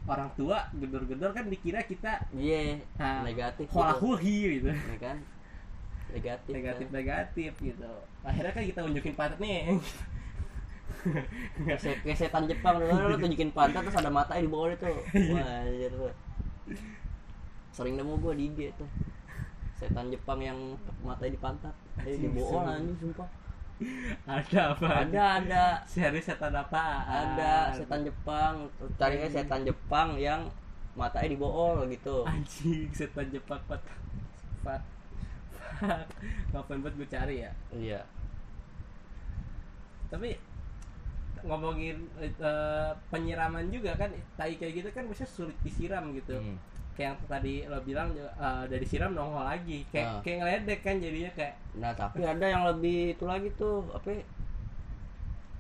[0.09, 4.17] Orang tua gedor-gedor kan dikira kita iya Nah, negatif hola gitu.
[4.17, 4.69] gitu.
[4.69, 5.17] ya kan
[6.09, 6.95] negatif Negatif kan.
[6.95, 7.91] negatif gitu.
[8.19, 9.69] Akhirnya kan kita unjukin pantat nih.
[11.63, 14.83] Kayak se- kayak setan Jepang dulu lu tunjukin pantat terus ada matanya di bawah itu
[15.15, 15.31] Iya.
[15.31, 16.11] wah anjir tuh
[17.71, 18.89] sering nemu gua di IG tuh
[19.71, 20.57] setan Jepang yang
[20.99, 21.71] matanya di pantat
[22.03, 23.29] eh di bawah anjing sumpah
[24.27, 24.89] ada apa?
[25.07, 26.83] ada ada Serius setan apa?
[27.07, 28.67] ada setan Jepang
[28.99, 30.41] carinya setan Jepang yang
[30.99, 33.79] matanya di bawah gitu Anjing setan Jepang pat.
[34.59, 34.83] Pat.
[36.51, 37.51] Kapan buat gue cari ya?
[37.71, 38.01] iya
[40.11, 40.35] Tapi
[41.39, 46.59] ngomongin eh, penyiraman juga kan tai kayak gitu kan biasanya sulit disiram gitu Hmm.
[46.99, 48.27] Kayak yang tadi lo bilang eh,
[48.67, 50.19] udah disiram nongol lagi kayak Ah.
[50.19, 54.11] kayak ngeledek kan jadinya kayak Nah tapi ada yang lebih itu lagi tuh apa?
[54.11, 54.19] ya?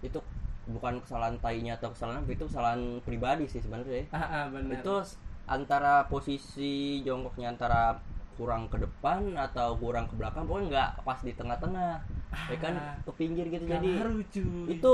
[0.01, 0.19] Itu
[0.67, 4.03] bukan kesalahan tainya atau kesalahan itu kesalahan pribadi sih sebenarnya.
[4.11, 4.99] ah, ah benar Itu
[5.47, 7.97] antara posisi jongkoknya antara
[8.35, 12.03] kurang ke depan atau kurang ke belakang pokoknya nggak pas di tengah-tengah
[12.47, 12.95] ya kan Ah.
[13.01, 13.91] ke pinggir gitu jadi
[14.29, 14.75] cuy.
[14.75, 14.93] itu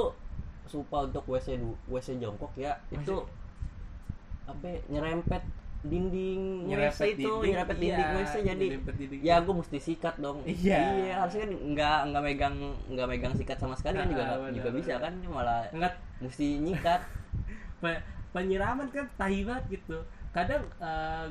[0.66, 3.22] sumpah untuk WC WC jongkok ya itu
[4.46, 5.44] apa ya, nyerempet
[5.86, 9.20] dinding WC itu nyerempet iya, dinding WC jadi nyerempet dinding.
[9.22, 10.38] ya gue mesti sikat dong.
[10.44, 10.82] Iya.
[11.16, 12.56] harusnya kan nggak nggak megang
[12.88, 15.02] nggak megang sikat sama sekali kan juga Ah, nggak- benar, juga bisa benar.
[15.02, 17.02] kan malah Enggak mesti nyikat.
[17.82, 19.98] Pe- penyiraman kan tahi banget gitu.
[20.30, 20.68] Kadang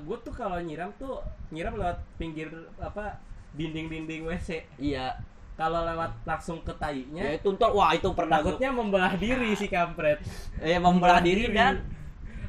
[0.00, 3.20] gue tuh kalau nyiram tuh nyiram lewat pinggir apa
[3.52, 5.12] dinding-dinding WC iya.
[5.54, 9.66] Kalau lewat langsung ke tainya ya itu ntar wah itu pernah takutnya membelah diri si
[9.66, 10.18] kampret.
[10.58, 11.46] Ya membelah diri.
[11.48, 11.78] dan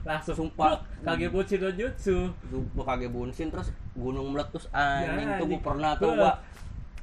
[0.06, 0.78] langsung Sumpah.
[0.78, 2.30] sumpah kage buci no jutsu
[2.78, 5.62] gua kage bunsin terus gunung meletus anjing Ya, tuh gua anjing.
[5.66, 6.32] pernah tuh gua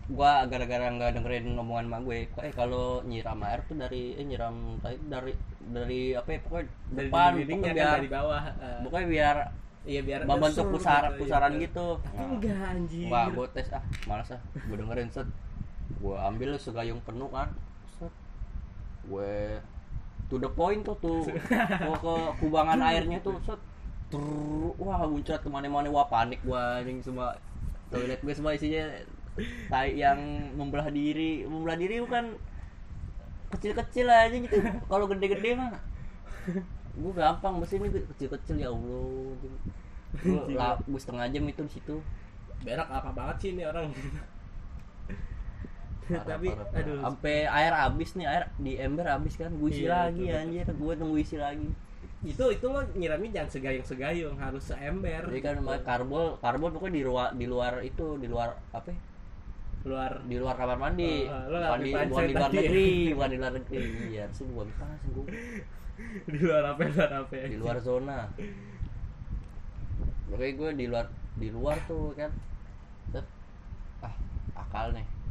[0.06, 4.78] gua gara-gara nggak dengerin omongan mak gue eh kalau nyiram air tuh dari eh nyiram
[5.10, 5.32] dari
[5.66, 9.36] dari apa ya pokoknya dari depan pokoknya kan biar dari bawah eh, pokoknya biar
[9.82, 11.62] iya biar membentuk pusara gitu, pusaran iya.
[11.66, 14.40] gitu tapi Nah, enggak anjir Wah, gue tes ah, malas ah.
[14.54, 15.26] Gue dengerin set.
[15.98, 17.50] Gue ambil segayung penuh kan.
[17.98, 18.14] Set.
[19.10, 19.58] Gue
[20.32, 21.28] to the point tuh tuh.
[21.28, 23.60] Gue ke kubangan airnya tuh set.
[24.08, 27.36] Trrr, wah muncrat ke mana-mana wah panik gue anjing semua.
[27.92, 28.88] Toilet gue semua isinya
[29.68, 30.16] tai yang
[30.56, 31.44] membelah diri.
[31.44, 32.40] Membelah diri bukan
[33.52, 34.56] kecil-kecil aja gitu
[34.88, 35.76] kalau gede-gede mah
[36.96, 37.60] gue gampang.
[37.60, 39.36] Mesin ini kecil-kecil ya allah.
[40.88, 42.00] Gue setengah jam itu di situ.
[42.64, 43.92] Berak apa banget sih ini orang
[46.30, 50.10] tapi parah, aduh sampai air habis nih air di ember habis kan gue isi Iya,
[50.10, 50.64] lagi betul, anjir.
[50.74, 51.68] Gue tunggu isi lagi.
[52.22, 55.22] Itu itu lo nyiramnya jangan segayung segayung harus seember.
[55.30, 55.74] Jadi kan gitu.
[55.86, 58.98] karbol karbol pokoknya di luar di luar itu di luar apa ya?
[59.82, 61.26] luar di luar kamar mandi.
[61.26, 63.82] Oh, oh, lo bukan nggak di bisa bukan di luar negeri bukan di luar negeri.
[64.14, 65.26] Iya bisa gue
[66.26, 67.34] di luar apa luar apa?
[67.46, 68.18] Di luar zona.
[70.30, 71.06] Pokoknya gue di luar
[71.38, 72.30] di luar tuh kan.
[74.02, 74.14] Ah
[74.58, 75.21] akal nih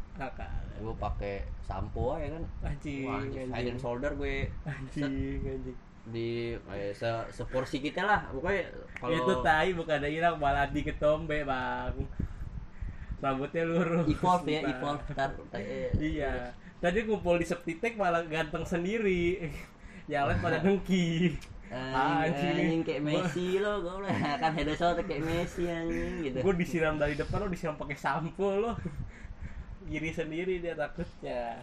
[0.82, 2.44] gue pakai sampo ya kan.
[2.66, 4.50] Anjing Wah, anjing, head and shoulder gue.
[4.66, 5.78] Anjing anjing.
[6.02, 8.66] Di eh, se seporsi kita lah pokoknya
[8.98, 11.94] kalau itu tai bukan ada hilang malah di ketombe bang.
[13.22, 14.10] Rambutnya lurus.
[14.10, 15.02] Evolve ya evolve.
[15.14, 16.50] Ntar eh, iya.
[16.82, 19.46] Tadi ngumpul di septitek malah ganteng sendiri.
[20.12, 21.38] Yang lain pada dengki
[21.72, 22.80] anjing, anjing.
[22.84, 26.38] kayak Gua- Messi lo gue kan head and shoulder kayak Messi anjing gitu.
[26.44, 28.76] Gue disiram dari depan lo disiram pakai sampo lo
[29.92, 31.60] gini sendiri dia takutnya.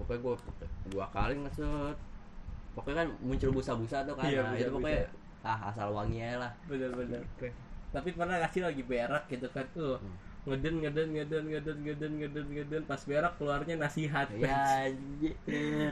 [0.00, 0.34] Pokoknya gue
[0.88, 1.92] dua kali maksud
[2.72, 4.32] pokoknya kan muncul busa-busa tuh kan.
[4.32, 5.04] Iya, nah, itu pokoknya
[5.44, 6.52] ah asal wangi aja lah.
[6.64, 7.20] Bener-bener.
[7.92, 9.68] Tapi pernah gak sih lagi berak gitu kan?
[9.76, 10.16] Tuh Hmm.
[10.48, 12.82] ngeden ngeden ngeden ngeden ngeden ngeden ngeden.
[12.88, 14.32] Pas berak keluarnya nasihat.
[14.32, 14.88] Ya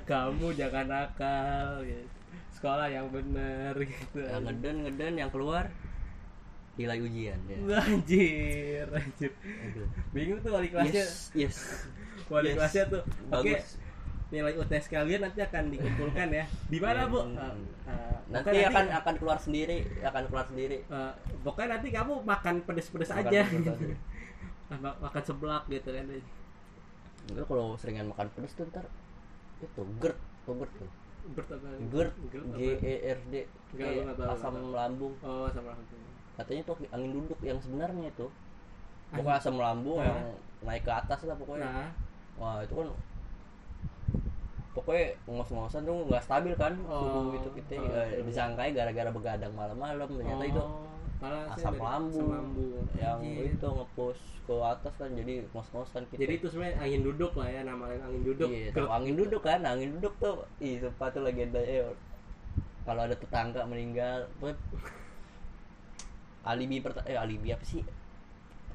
[0.08, 2.08] kamu jangan nakal gitu.
[2.56, 4.24] sekolah yang bener gitu.
[4.24, 5.68] Yang ngeden ngeden yang keluar
[6.76, 7.56] nilai ujian ya.
[7.88, 9.32] Anjir anjir.
[9.32, 9.88] Aduh.
[10.12, 11.04] bingung tuh wali kelasnya.
[11.04, 11.56] Yes yes.
[12.32, 12.56] Wali yes.
[12.60, 13.02] kelasnya tuh.
[13.32, 13.80] Oke bagus.
[14.26, 16.44] nilai UTS kalian nanti akan dikumpulkan ya.
[16.66, 17.22] Di mana bu?
[17.38, 17.54] Ah,
[18.28, 20.82] nanti akan akan keluar sendiri akan keluar sendiri.
[20.84, 21.12] Eh,
[21.46, 23.42] pokoknya nanti kamu makan pedes-pedes Makan aja.
[23.46, 23.78] pedes
[25.06, 26.04] makan seblak gitu kan.
[27.32, 28.84] Lu kalau seringan makan pedes tuh ntar
[29.62, 30.18] itu GERD.
[30.44, 30.90] Tuh GERD tuh?
[31.26, 31.68] Gerd apa?
[31.88, 32.14] GERD.
[32.58, 32.60] G?
[32.82, 33.34] E R D.
[33.78, 35.14] Enggak, asam lambung.
[35.22, 38.26] Oh sama lambung katanya tuh angin duduk yang sebenarnya itu.
[39.06, 40.06] Pokoknya asam lambung Nah.
[40.06, 40.20] yang
[40.62, 41.66] naik ke atas lah pokoknya.
[41.66, 41.90] Nah.
[42.36, 42.88] Wah itu kan
[44.76, 48.22] pokoknya ngos-ngosan tuh nggak stabil kan Oh, suhu itu kita oh, betul.
[48.28, 50.04] disangkai gara-gara begadang malam-malam.
[50.06, 50.84] Ternyata itu Oh,
[51.16, 52.28] saya asam lambung,
[53.00, 53.56] yang Anjir.
[53.56, 57.60] itu ngepush ke atas kan jadi ngos-ngosan kita jadi itu sebenarnya angin duduk lah ya
[57.64, 58.48] namanya angin duduk.
[58.52, 61.88] Iya, tahu angin duduk kan, angin duduk tuh, ih sumpah tuh legenda eh,
[62.84, 64.28] kalau ada tetangga meninggal,
[66.46, 67.82] alibi pertama, eh alibi apa sih?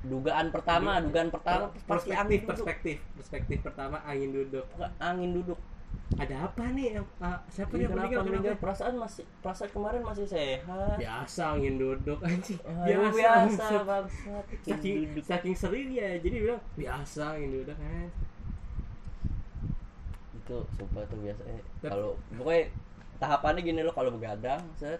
[0.02, 4.66] Dugaan pertama, dugaan pertama pasti perspektif angin duduk, perspektif perspektif pertama angin duduk
[5.00, 5.60] angin duduk.
[6.20, 8.56] ada apa nih yang ah, siapa Ih, yang kenapa meninggal meninggal?
[8.60, 10.96] Perasaan masih, perasaan kemarin masih sehat.
[11.00, 14.44] biasa angin duduk anjing biasa, biasa bangsat.
[14.68, 15.24] saking duduk.
[15.24, 18.10] saking seringnya jadi bilang biasa angin duduk kan
[20.42, 21.42] Itu sumpah tuh biasa.
[21.48, 22.64] Eh, kalau pokoknya
[23.22, 24.98] tahapannya gini loh kalau begadang, set,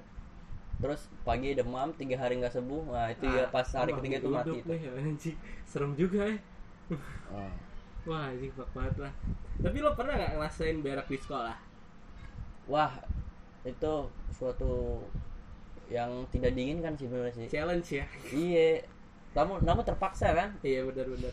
[0.82, 4.16] terus pagi demam tiga hari nggak sembuh, nah itu ya Ah, pas hari wah, ketiga
[4.18, 4.58] itu mati.
[4.60, 4.74] Itu.
[4.98, 5.38] anjing.
[5.64, 6.38] Serem juga ya
[7.32, 7.54] Ah.
[8.04, 9.14] wah anjing fuck banget lah.
[9.62, 11.56] Tapi lo pernah nggak ngerasain berak di sekolah?
[12.66, 12.94] Wah
[13.62, 13.94] itu
[14.34, 15.06] suatu
[15.88, 17.48] yang tidak diinginkan sih sebenarnya sih.
[17.48, 18.06] Challenge ya.
[18.28, 18.70] Iya.
[19.32, 20.50] Namun namun terpaksa kan?
[20.62, 21.32] Iya benar-benar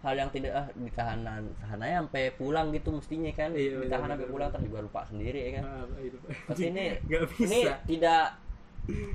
[0.00, 3.52] hal yang tidak ah ditahanan tahanannya sampai pulang gitu mestinya kan?
[3.52, 4.32] Iya, benar, ditahan benar, sampai benar.
[4.32, 5.64] pulang ntar juga lupa sendiri ya kan?
[5.68, 6.16] Ah, itu.
[6.48, 7.74] Pasti ini nggak ini bisa.
[7.84, 8.24] tidak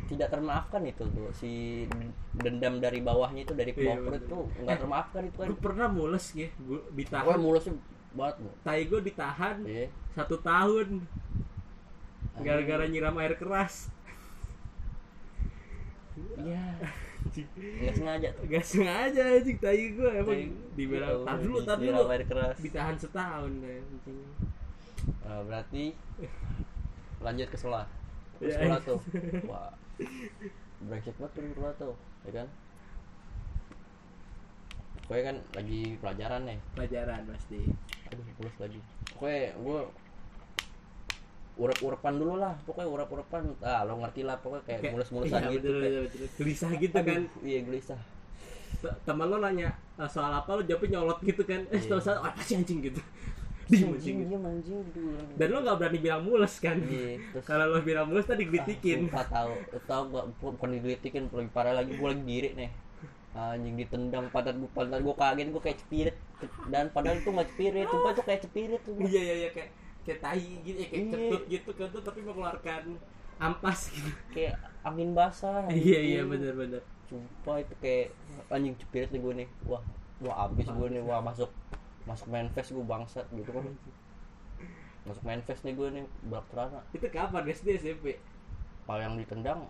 [0.06, 1.84] tidak termaafkan itu tuh si
[2.34, 5.88] dendam dari bawahnya itu dari Iya, bawah perut tuh nggak termaafkan itu kan gue pernah
[5.88, 7.74] mules ya gue ditahan mulusnya
[8.12, 8.50] banget Bu.
[8.64, 9.88] tai gue ditahan Iya.
[10.14, 11.04] satu tahun
[12.38, 13.90] gara-gara nyiram air keras
[16.38, 16.66] Iya.
[17.82, 18.44] Nggak sengaja tuh.
[18.48, 20.40] gak sengaja anjing tai gue emang
[20.78, 22.56] dibilang iya, tar dulu tar dulu air keras.
[22.62, 23.82] ditahan setahun deh
[25.26, 25.92] Nah, berarti
[27.26, 27.84] lanjut ke sekolah.
[28.46, 28.56] Iya.
[28.56, 29.00] sekolah tuh.
[29.50, 29.72] Wah.
[30.82, 32.48] Brengsek banget tuh sekolah tuh, ya kan?
[35.02, 36.58] Pokoknya kan lagi pelajaran nih.
[36.74, 37.60] pelajaran pasti
[38.08, 38.80] Aduh, mulus lagi.
[39.08, 39.80] Pokoknya gue
[41.56, 42.54] urep-urepan dulu lah.
[42.66, 43.44] Pokoknya urep-urepan.
[43.62, 44.36] Ah, lo ngerti lah.
[44.38, 45.62] Pokoknya kayak Kayak- mulus-mulusan iya, gitu.
[45.64, 46.38] betul, kayak- betul, betul.
[46.38, 48.00] gelisah gitu kan Aduh, Iya, gelisah.
[48.76, 51.96] Te- teman lo nanya "Eh, soal apa lo jawabnya nyolot gitu kan eh Iya.
[51.96, 53.00] setelah apa sih anjing gitu
[53.66, 54.80] diem anjing Anjing, diem anjing.
[54.80, 55.18] Aduh.
[55.36, 59.26] dan lo nggak berani bilang mules kan Iya, kalau lo bilang mules tadi gelitikin Sumpah
[59.26, 59.52] tahu,
[59.84, 62.70] tahu gua bukan digelitikin, lebih parah lagi gua lagi diri nih.
[63.32, 66.16] Anjing ditendang pantat gua, pantat gua kaget gua kayak cepirit
[66.66, 68.94] dan padahal itu nggak cepirit, sumpah itu kayak cepirit tuh.
[69.02, 69.70] iya iya iya kayak
[70.02, 71.12] kayak tai gitu ya kayak Iya.
[71.12, 72.84] cetut gitu kentut tapi mengeluarkan
[73.36, 75.66] ampas gitu Kayak angin basah.
[75.74, 76.32] iya iya anjing.
[76.32, 78.08] benar benar Sumpah itu kayak
[78.48, 79.48] anjing cepirit nih gua nih.
[79.66, 79.82] Wah,
[80.20, 81.50] wah abis gua nih, wah masuk
[82.06, 83.66] masuk main fest gua bangsat gitu kan.
[85.04, 86.46] Masuk main fest nih gua nih, belak
[86.92, 88.06] itu kapan SD SMP
[88.86, 89.66] Kalau yang ditendang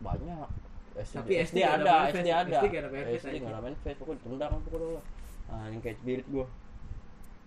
[0.00, 0.48] banyak.
[0.92, 2.50] SD, Tapi SD, SD ada ada, SD ada.
[2.50, 5.02] SD nggak ada main fest SD ada pokoknya ditendang pokoknya.
[5.46, 6.46] Ah, yang kayak spirit gua.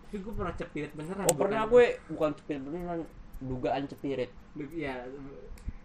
[0.04, 3.00] tapi gue pernah cepirit beneran Oh, pernah bukan- gue bukan spirit beneran,
[3.42, 4.30] dugaan spirit.
[4.70, 4.94] ya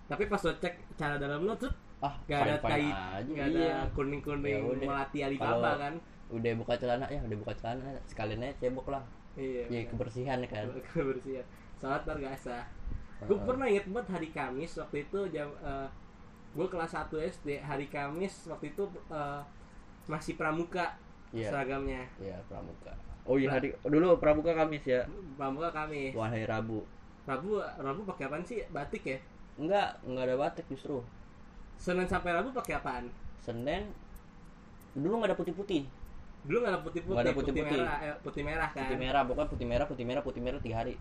[0.05, 2.92] tapi pas lo cek cara dalam lo tuh Ah, gak ada tai
[3.24, 3.88] gak iya.
[3.88, 5.94] ada kuning kuning Ya melati Alibaba kan
[6.29, 9.03] Udah buka celana ya, udah buka celana, sekalian aja cebok lah.
[9.38, 10.67] iya Ya kebersihan kan.
[10.93, 11.45] kebersihan
[11.79, 12.64] gak sah
[13.19, 13.47] gue Heeh.
[13.47, 15.51] pernah inget banget hari Kamis waktu itu jam
[16.55, 19.41] gue kelas 1 SD hari Kamis waktu itu eh,
[20.07, 20.95] masih pramuka
[21.29, 21.51] Iya.
[21.53, 22.88] seragamnya Iya, pramuka.
[23.29, 25.03] Oh iya hari dulu pramuka Kamis ya.
[25.37, 26.87] pramuka Kamis Wah, hari Rabu.
[27.27, 29.19] Rabu Rabu pakai apaan sih batik ya
[29.59, 31.03] Enggak, enggak ada batik justru.
[31.77, 33.91] Senin sampai Rabu pakai apaan Senin
[34.95, 35.85] dulu nggak ada putih-putih.
[36.49, 37.79] Dulu nggak ada putih putih ada putih-putih.
[37.79, 40.77] merah eh, putih merah kan Putih merah, pokoknya putih merah, putih merah, putih merah tiga
[40.81, 40.95] hari.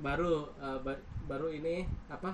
[0.00, 2.30] baru eh, ba- baru ini apa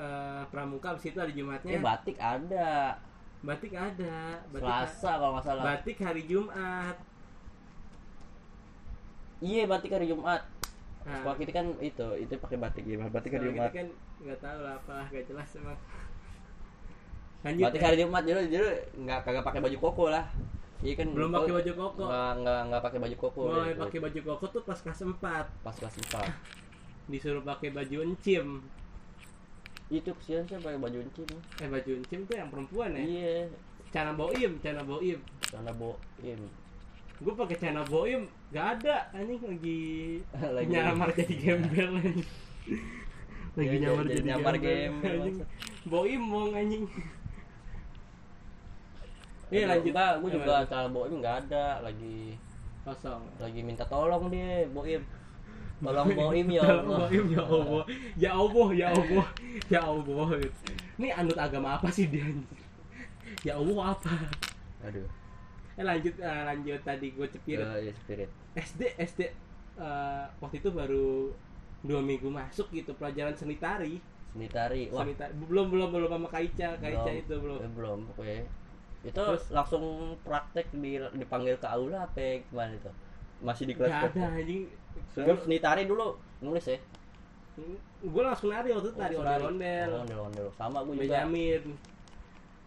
[0.00, 2.96] eh, pramuka habis itu hari Jumatnya Eh, batik ada.
[3.40, 5.64] batik ada batik, Selasa kalau nggak salah.
[5.64, 6.96] batik hari Jumat
[9.40, 10.44] Iya, batik hari Jumat.
[11.00, 13.72] Nah, Sekolah kita kan itu, itu pakai batik ya, batik hari Jumat.
[13.72, 13.88] kan
[14.20, 15.78] nggak tahu lah apa nggak jelas emang
[17.40, 17.86] lanjut Batik ya.
[17.88, 18.68] hari Jumat dulu dulu
[19.00, 20.24] nggak kagak pakai baju koko lah.
[20.80, 22.02] Iya kan Belum pakai baju koko.
[22.02, 23.40] Nggak nggak nggak pakai baju koko.
[23.46, 25.20] mulai deh, pakai baju koko tuh pas kelas 4
[25.60, 26.24] pas kelas 4.
[27.10, 28.62] disuruh pakai baju encim
[29.88, 31.26] Itu kesian sih pakai baju encim.
[31.58, 33.50] eh baju encim tuh yang perempuan ya Iya,
[33.90, 36.40] cana boim cana boim karena boim.
[37.18, 39.82] gue pakai cana boim gak ada anjing lagi
[40.56, 42.22] Lagi- nyamar jadi gembel anjing
[43.50, 45.16] lagi Iya, nyamar jadi jadi, nyamar gembel,
[45.84, 46.84] boim mong anjing
[49.50, 50.66] Iya lanjut Enggak, gue juga Gimana?
[50.66, 52.18] cara boim nggak ada lagi
[52.80, 55.02] kosong lagi minta tolong dia boim.
[55.80, 56.98] Tolong boim ya Allah.
[57.02, 57.82] boim ya Allah
[58.16, 59.26] ya Allah ya Allah
[59.66, 60.28] ya Allah
[60.96, 62.24] ini anut agama apa sih dia
[63.40, 64.14] ya Allah apa
[64.82, 65.08] Aduh.
[65.72, 68.30] eh lanjut eh, lanjut tadi gue cepir Ya, ya spirit.
[68.52, 69.20] SD SD
[69.76, 71.32] eh, waktu itu baru
[71.80, 73.96] dua minggu masuk gitu pelajaran seni tari
[74.30, 74.86] Seni tari.
[74.88, 77.18] Wah, seni tari belum belum belum sama Kaica Kaica belum.
[77.18, 78.42] itu belum Eh, belum pokoknya.
[79.00, 79.48] Itu Terus?
[79.48, 79.82] langsung
[80.20, 82.90] praktek di dipanggil ke aula apa gimana itu?
[83.40, 84.20] Masih di kelas Gak berapa?
[84.20, 84.62] ada anjing
[85.10, 86.78] Gue seni tari dulu nulis ya.
[88.00, 90.46] gue langsung nari waktu itu tari Oh, ondel ondel Oh, ondel-ondel.
[90.50, 91.02] Sama gue juga.
[91.20, 91.62] Benjamin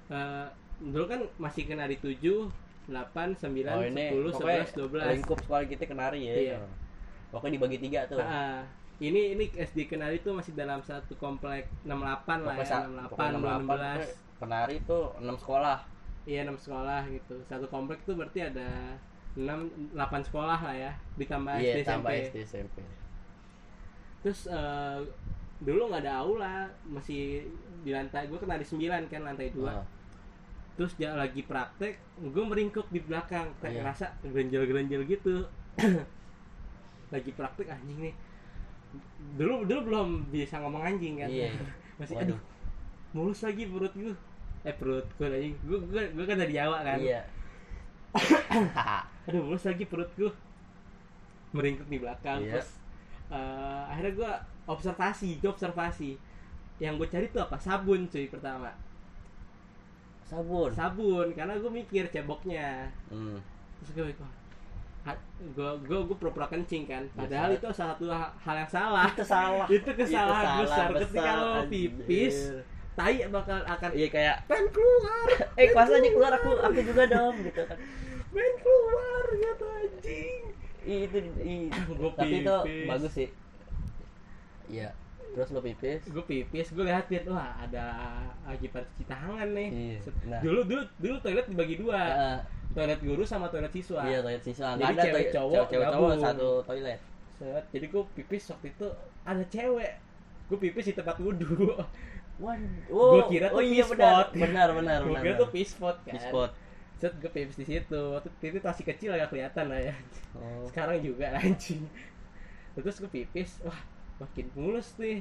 [0.05, 0.47] Eh,
[0.83, 2.51] dulu kan masih kena di 7
[2.85, 6.33] 8 9 Oh, 10 pokoknya 11 12 lingkup sekolah kita kenari ya.
[6.35, 6.57] Iya.
[7.29, 8.19] Pokoknya dibagi tiga tuh.
[8.19, 8.61] Ah.
[8.99, 13.31] ini ini SD Kenari itu masih dalam satu komplek 68 lah ya, sa- 68, pokoknya
[13.33, 13.41] 16.
[13.41, 15.77] 68, Kenari tuh 6 sekolah.
[16.23, 17.35] Iya, 6 sekolah gitu.
[17.43, 18.95] Satu komplek tuh berarti ada
[19.35, 22.23] 6 8 sekolah lah ya, ditambah iya, SD tambah SMP.
[22.23, 22.77] SD SMP.
[24.21, 24.99] Terus eh,
[25.59, 26.55] dulu nggak ada aula,
[26.85, 27.43] masih
[27.83, 29.67] di lantai gue kena di 9 kan lantai 2.
[29.67, 29.83] Ah,
[30.73, 33.81] Terus dia lagi praktek, gue meringkuk di belakang, kayak Iya.
[33.83, 35.45] ngerasa gerenjel-gerenjel gitu.
[37.13, 38.15] lagi praktek anjing nih.
[39.33, 41.49] dulu dulu belum bisa ngomong anjing kan Iya.
[42.01, 42.37] masih Waduh.
[42.37, 42.39] aduh
[43.13, 44.13] mulus lagi perut gue
[44.63, 47.21] eh perut gue anjing gue gue gue kan dari Jawa kan Iya.
[49.25, 50.31] aduh mulus lagi perut gue
[51.51, 52.57] meringkuk di belakang Iya.
[52.57, 52.69] terus
[53.29, 54.31] eh, akhirnya gue
[54.65, 56.15] observasi gue observasi
[56.77, 58.71] yang gue cari tuh apa sabun cuy pertama
[60.23, 60.71] Sabun.
[60.71, 63.37] sabun karena gue mikir ceboknya Hmm.
[63.77, 64.25] terus gue mikir
[65.51, 67.59] gue gue gue pura-pura kencing kan padahal Biasa.
[67.59, 69.67] itu salah satu ha- hal yang salah Itu salah.
[69.75, 71.91] itu kesalahan Itu besar salah ketika besar, lo anjir.
[72.93, 75.27] Tai bakal akan Iya kayak pengen keluar
[75.61, 77.77] eh pas aja keluar aku aku juga dong gitu kan.
[78.29, 80.41] pengen keluar gitu anjing
[80.83, 81.55] itu i,
[81.99, 83.29] Gua tapi itu bagus sih.
[84.67, 84.89] Iya.
[85.33, 86.05] Terus lo pipis.
[86.05, 87.85] gue pipis gue liatin wah ada
[88.45, 89.97] lagi cuci tangan nih Iya,
[90.29, 90.41] nah.
[90.45, 92.37] dulu dulu dulu toilet dibagi dua Heeh.
[92.71, 94.77] toilet guru sama toilet siswa Iya, toilet siswa.
[94.77, 96.99] Jadi Enggak ada cewek toilet cowok cewek cowok satu toilet.
[97.33, 98.87] Set, jadi gue pipis waktu itu
[99.25, 99.91] ada cewek
[100.43, 101.81] gue pipis di tempat wudhu
[102.41, 106.17] Wan, Gua kira tuh iya pee benar, benar, benar, gue kira tuh pee spot kan?
[106.17, 106.51] Pee spot.
[106.97, 108.01] set gue pipis di situ.
[108.15, 109.95] Waktu itu masih kecil agak kelihatan lah ya.
[110.39, 110.63] Oh.
[110.71, 111.83] sekarang juga anjing.
[112.79, 113.75] Terus gue pipis wah
[114.23, 115.19] makin mulus nih.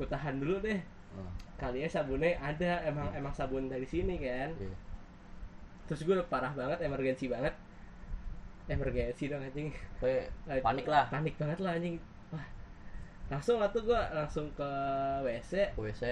[0.00, 0.80] Gue tahan dulu deh.
[1.18, 1.28] Oh,
[1.60, 4.52] kalinya sabunnya ada emang emang sabun dari sini kan?
[4.56, 4.76] Iya.
[5.88, 7.52] terus gue udah parah banget emergensi banget.
[8.68, 9.68] Emergensi dong anjing.
[10.00, 10.32] Kayak
[10.64, 11.12] panik lah.
[11.12, 11.96] panik banget lah anjing.
[12.32, 12.46] Wah.
[13.28, 14.70] Langsung lah tuh gue langsung ke
[15.24, 16.02] WC WC.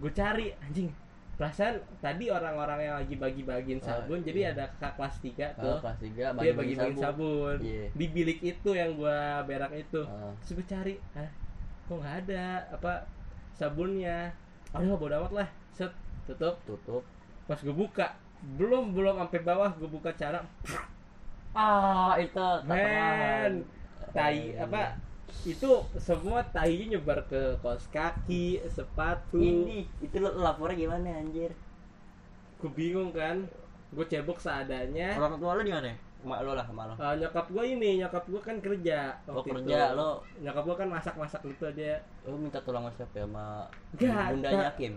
[0.00, 0.88] Gue cari anjing.
[1.36, 4.26] Perasaan tadi orang-orang yang lagi bagi-bagiin Oh, sabun iya.
[4.28, 5.76] jadi ada kakak kelas 3 Oh, tuh.
[5.80, 7.86] kelas 3 dia bagi-bagi bagi-bagiin sabun, Iya.
[7.90, 10.04] di bilik itu yang gua berak itu.
[10.04, 10.36] Ah.
[10.36, 11.30] terus gue cari ah
[11.88, 12.44] kok nggak ada?
[12.70, 12.92] Apa
[13.50, 14.28] sabunnya?
[14.70, 15.48] Aduh bodo amat lah.
[15.72, 15.88] Set
[16.24, 16.60] tutup.
[16.64, 17.02] Tutup.
[17.42, 18.06] pas gue buka
[18.54, 20.38] belum belum sampai bawah gue buka cara
[21.50, 23.64] Ah, itu men
[24.12, 24.94] tai Eh, apa
[25.42, 31.52] itu semua tainya nyebar ke kaos kaki sepatu Ini, itu lo lapornya gimana anjir?
[32.56, 33.48] gue bingung kan
[33.90, 35.90] gue cebok seadanya Orang tua lo di mana?
[36.20, 36.94] Mak lo lah, mak lo.
[36.94, 39.96] Eh, nyokap gue ini nyokap gue kan kerja Lo waktu kerja, itu.
[39.96, 43.46] lo nyokap gue kan masak masak gitu aja lo minta tolong sama siapa ya sama
[43.96, 44.52] enggak.
[44.68, 44.92] Hakim.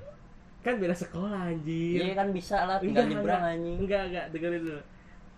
[0.59, 3.77] kan beda sekolah anjir Iya kan bisa lah, tinggal nyebrang enggak, anjing.
[3.79, 4.81] enggak enggak dengerin dulu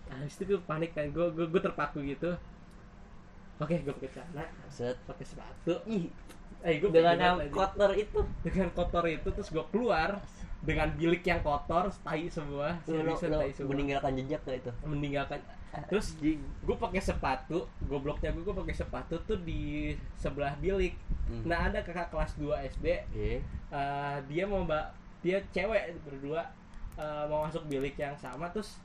[0.06, 2.30] nah, habis itu gue panik kan gue, gue terpaku gitu
[3.56, 4.44] oke gue pakai celana.
[4.68, 4.96] Set.
[5.04, 5.74] pakai sepatu.
[5.88, 6.08] Ih,
[6.60, 8.20] eh gue dengan yang kotor itu.
[8.44, 10.20] dengan kotor itu terus gue keluar
[10.64, 12.76] dengan bilik yang kotor tai semua.
[12.88, 13.70] Lo, tai semua.
[13.70, 14.72] meninggalkan jejak gak itu?
[14.84, 15.40] meninggalkan.
[15.92, 20.96] Terus gue pakai sepatu gobloknya gue gue pakai sepatu tuh di sebelah bilik.
[21.26, 21.42] Hmm.
[21.42, 23.42] nah ada kakak kelas 2 SD Iya.
[23.74, 26.46] eh, dia mau mbak dia cewek berdua.
[26.96, 28.80] Eh, mau masuk bilik yang sama terus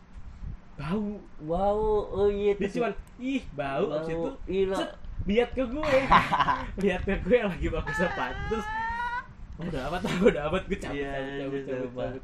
[0.81, 1.05] bau.
[1.41, 1.77] Wow,
[2.09, 3.85] oh iya dia cuman ih bau.
[3.93, 4.29] Abis itu
[4.73, 4.89] set,
[5.23, 5.85] lihat ke gue.
[6.81, 8.41] Lihat ke gue lagi pakai sepatu.
[8.49, 8.65] Terus
[9.55, 10.61] "Oh, udah amat udah amat.
[10.65, 12.03] Gue cabut Iya, cabut cabut iya, cabut coba.
[12.03, 12.23] cabut.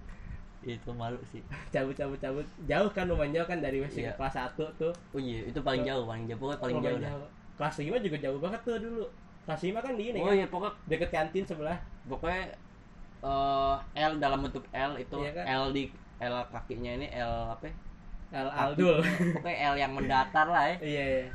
[0.59, 1.41] Itu malu sih.
[1.73, 2.45] cabut cabut cabut.
[2.65, 4.11] Jauh kan lumayan jauh kan dari WC Iya.
[4.15, 4.93] kelas 1 tuh.
[5.13, 6.39] Oh iya, itu paling jauh, paling jauh.
[6.39, 7.11] Pokoknya paling jauh dah.
[7.13, 7.27] jauh.
[7.57, 9.05] kelas 5 juga jauh banget tuh dulu.
[9.45, 10.33] Kelas 5 kan di ini Oh kan?
[10.33, 11.77] iya, pokoknya deket kantin sebelah.
[12.05, 12.43] pokoknya
[13.19, 15.45] eh, L dalam bentuk L itu Iya kan?
[15.45, 15.83] L di
[16.17, 17.69] L kakinya ini L apa?
[18.29, 18.53] Kaki.
[18.53, 18.97] Aldul
[19.35, 20.75] Pokoknya L yang mendatar lah ya.
[20.79, 21.25] iya iya.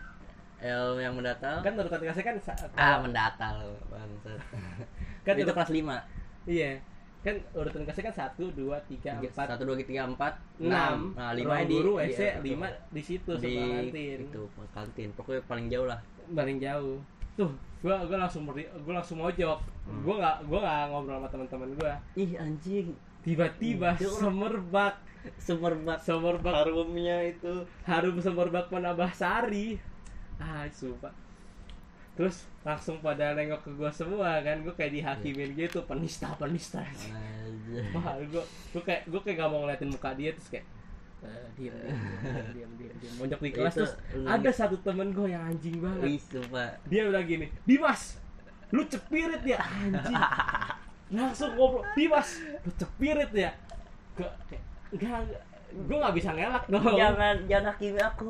[0.62, 1.58] L yang mendatar.
[1.58, 2.36] kan urutan kelasnya kan
[2.74, 3.54] ah, mendatar
[3.88, 4.38] bangsat.
[5.26, 6.48] kan itu kelas 5.
[6.48, 6.70] iya
[7.20, 11.40] kan urutan kelasnya kan satu dua tiga empat 1 2 3 4 enam Nah, 5
[11.40, 15.08] ruang di guru di- WC lima di situ di kantin itu kantin.
[15.14, 15.98] Pokoknya paling jauh lah.
[16.28, 16.98] paling jauh
[17.32, 19.98] tuh gua gua langsung gua langsung mojok Hmm.
[20.02, 24.02] gua nggak gua nggak ngobrol sama teman-teman gua Ih anjing, tiba-tiba Hmm.
[24.20, 24.94] semerbak.
[25.38, 25.98] Semerbak.
[25.98, 26.54] Semerbak.
[26.56, 27.62] Harumnya itu.
[27.82, 29.78] harum semerbak penambah sari.
[30.36, 31.14] Ah sumpah.
[32.12, 36.82] Terus langsung pada nengok ke gua semua kan gua kayak dihakimin gitu penista penista.
[36.82, 37.08] Aja.
[37.94, 38.42] Wah, gua
[38.74, 40.66] gua kayak gua kayak gak mau ngeliatin muka dia terus kayak
[41.22, 41.72] eh, diam
[42.52, 43.94] diam diam diam Monjok di kelas terus
[44.26, 46.02] ada satu temen gua yang anjing banget.
[46.04, 46.74] Wih, sumpah.
[46.84, 48.18] dia bilang gini Dimas
[48.68, 50.12] lu cepirit ya anjing
[51.12, 51.84] langsung ngobrol.
[51.92, 53.52] Dimas lu cepirit ya.
[54.16, 55.42] Ke kayak enggak enggak
[55.72, 56.96] gue nggak bisa ngelak dong.
[56.96, 58.28] Jangan jangan hakimi aku.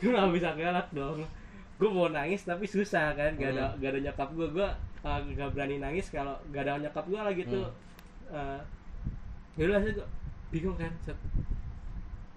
[0.00, 1.18] gue nggak bisa ngelak dong.
[1.80, 4.68] Gue mau nangis tapi susah kan gak ada gak ada nyokap gue gue
[5.02, 7.66] uh, gak berani nangis kalau gak ada nyokap gue lagi tuh.
[8.32, 8.60] Uh,
[9.56, 10.08] yaudah sih gue
[10.52, 11.16] bingung kan set.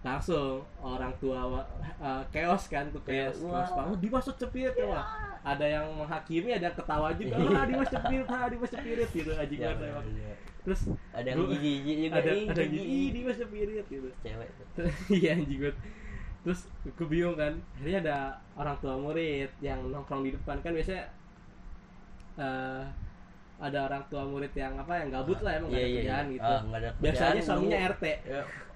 [0.05, 1.65] Langsung orang tua
[1.97, 3.59] uh, chaos kan tuh chaos Wah.
[3.59, 5.05] chaos banget dimasuk cepirit ya wah
[5.41, 9.59] ada yang menghakimi ada yang ketawa juga ah dimas cepirit ah dimas cepirit gitu anjing
[9.59, 10.35] Ya, ya.
[10.61, 10.81] terus
[11.11, 12.15] Ada yang gua- gigi-gigi juga.
[12.15, 12.77] ada ada gigi.
[12.77, 14.85] gini ih dimas cepirit gitu Cewek tuh.
[15.17, 15.77] iya anjing banget
[16.41, 18.17] terus gue bingung kan akhirnya ada
[18.55, 21.09] orang tua murid yang nongkrong di depan kan biasanya
[22.37, 22.83] eh,
[23.57, 26.33] ada orang tua murid yang apa yang gabut lah emang Iya, ada iya, kerjaan iya.
[26.35, 27.91] gitu nggak ada biasanya kerjaan, suaminya nunggu.
[27.91, 28.03] RT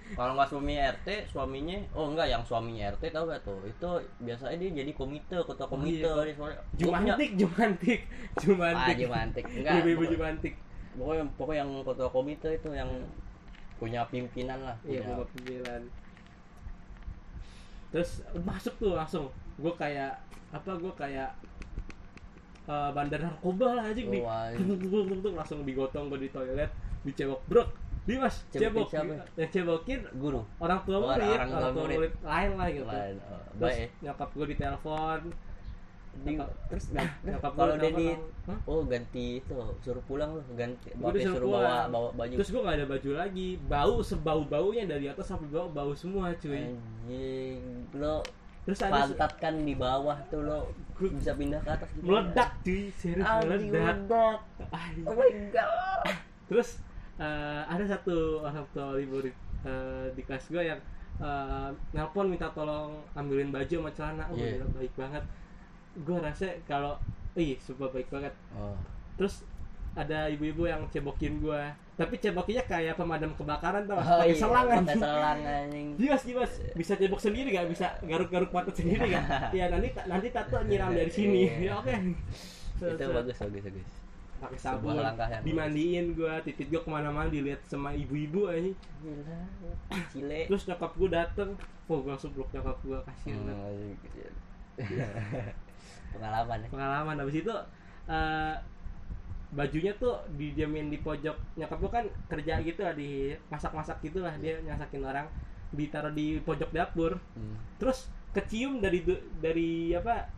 [0.10, 3.60] kalau nggak suaminya RT suaminya oh enggak yang suaminya RT tau gak tuh?
[3.64, 3.90] Itu
[4.20, 6.00] biasanya dia jadi komite ketua Oh, komite.
[6.00, 6.10] iya.
[6.10, 6.36] soalnya.
[6.36, 8.00] Gua punya- jumantik jumantik.
[8.02, 8.96] Ah jumantik.
[8.98, 10.54] Jumantik enggak pokoknya- jumantik.
[10.92, 12.90] pokoknya pokoknya yang ketua komite itu yang
[13.76, 15.24] punya pimpinan lah iya punya.
[15.30, 15.82] pimpinan.
[17.90, 19.26] Terus masuk tuh langsung.
[19.56, 20.14] Gue kayak
[20.50, 21.30] apa gue kayak
[22.66, 24.26] eh, bandar narkoba lah aja Oh,
[25.20, 26.70] tung, langsung digotong gue di toilet
[27.02, 27.70] dicebok brok
[28.10, 29.14] Dimas cebok siapa?
[29.38, 31.98] yang cebokin guru orang tua murid orang orang, tua tua murid.
[32.02, 32.14] murid.
[32.26, 33.90] lain lah gitu lain oh, terus baik eh.
[34.02, 35.22] nyokap gue ditelepon
[36.20, 36.34] Di,
[36.68, 36.86] terus
[37.30, 38.08] nyokap kalau gua dia di
[38.50, 39.54] "Hah?" oh ganti itu
[39.86, 41.90] suruh pulang loh ganti Gua bapak disuruh suruh bawa pulang.
[41.94, 45.70] bawa baju terus gue gak ada baju lagi bau sebau baunya dari atas sampai bawah
[45.70, 47.62] bau semua cuy anjing
[47.94, 48.26] lo
[48.66, 52.04] terus ada pantat kan di bawah tuh lo bisa pindah ke atas gitu.
[52.10, 54.38] meledak cuy serius meledak meledak
[55.06, 56.04] oh my god
[56.50, 56.82] terus
[57.20, 60.80] eh, ada satu orang tua murid eh, di kelas gue yang
[61.20, 64.58] eh, nelpon minta tolong ambilin baju sama celana oh Iya.
[64.58, 65.24] gila, baik banget
[66.00, 66.96] gue rasa kalau
[67.36, 68.76] ih super baik banget oh
[69.20, 69.44] terus
[69.98, 71.62] ada ibu-ibu yang cebokin gue
[72.00, 75.88] tapi cebokinnya kayak pemadam kebakaran tau Oh, pakai iya, selang pakai selang anjing
[76.72, 77.68] bisa cebok sendiri gak?
[77.68, 79.28] Bisa garuk-garuk patut sendiri gak?
[79.58, 81.52] Iya, nanti nanti tato nyiram dari sini.
[81.52, 81.60] Iya.
[81.68, 81.92] Ya oke.
[82.80, 83.12] Set, itu set.
[83.12, 83.92] bagus bagus bagus
[84.40, 84.96] Pakai sabun,
[85.44, 88.72] dimandiin gua, titit gua ke mana-mana dilihat sama ibu-ibu aja.
[89.04, 89.40] gila.
[90.16, 90.48] Cile.
[90.48, 91.60] Terus nyokap gua dateng,
[91.92, 94.00] oh gua langsung peluk nyokap gua kasih Hmm,
[96.16, 96.68] pengalaman ya?
[96.72, 97.16] Pengalaman.
[97.20, 97.56] Habis itu
[98.08, 98.56] eh,
[99.52, 101.36] bajunya tuh didiamin di pojok.
[101.60, 105.28] Nyokap gua kan kerja gitu lah di masak-masak gitu lah dia nyasakin orang
[105.76, 107.20] ditaruh di pojok dapur.
[107.36, 107.60] Hmm.
[107.76, 109.02] terus kecium dari
[109.42, 110.30] dari apa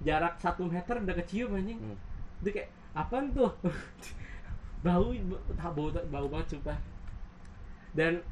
[0.00, 1.76] jarak satu meter udah kecium anjing.
[1.76, 1.96] Hmm.
[2.40, 3.52] itu kayak apaan tuh?
[4.86, 5.12] Bau
[5.76, 6.78] bau bau, banget sumpah.
[7.92, 8.24] Dan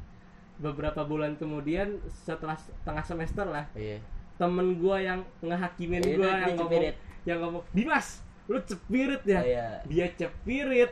[0.57, 4.01] beberapa bulan kemudian setelah setengah semester lah iya.
[4.35, 6.95] temen gua yang ngehakimin Iya, dia yang ngomong cepirit.
[7.23, 8.07] yang ngomong Dimas
[8.49, 9.41] lu cepirit ya?
[9.45, 9.67] Iya.
[9.85, 10.91] Dia cepirit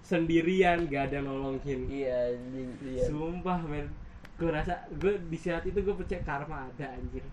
[0.00, 1.84] sendirian gak ada nolongin.
[1.88, 2.32] Iya
[2.80, 3.04] iya.
[3.04, 3.92] Sumpah men.
[4.40, 7.24] Gue rasa Gue di saat itu gue percaya karma ada anjir.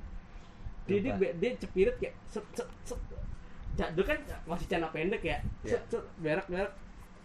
[0.86, 1.32] Dia, dia, Sumpah.
[1.40, 3.00] dia cepirit kayak set set set
[3.80, 4.18] Jadul kan
[4.48, 5.38] masih celana pendek ya.
[5.64, 5.80] Iya.
[5.80, 6.72] Set set berak berak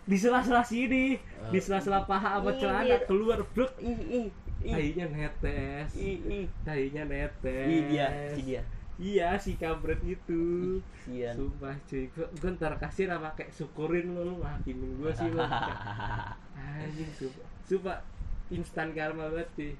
[0.06, 1.50] Di sela-sela sini Oh.
[1.50, 3.72] Di sela-sela paha sama Ih, celana keluar Bruk.
[3.82, 4.28] Ih ih
[4.62, 4.72] ih.
[4.72, 5.88] Tahinya netes.
[5.98, 6.46] Ih ih.
[6.62, 7.66] Tahinya netes.
[7.66, 8.62] Ih dia si dia.
[8.96, 10.78] Iya si kampret itu.
[11.04, 12.08] Sian Sumpah cuy.
[12.14, 15.42] Gue, gue ntar kasih apa kayak syukurin lu Lu ngakimin gue sih lu
[16.56, 17.46] Anjing sumpah.
[17.66, 17.98] Sumpah
[18.54, 19.72] Instan karma banget sih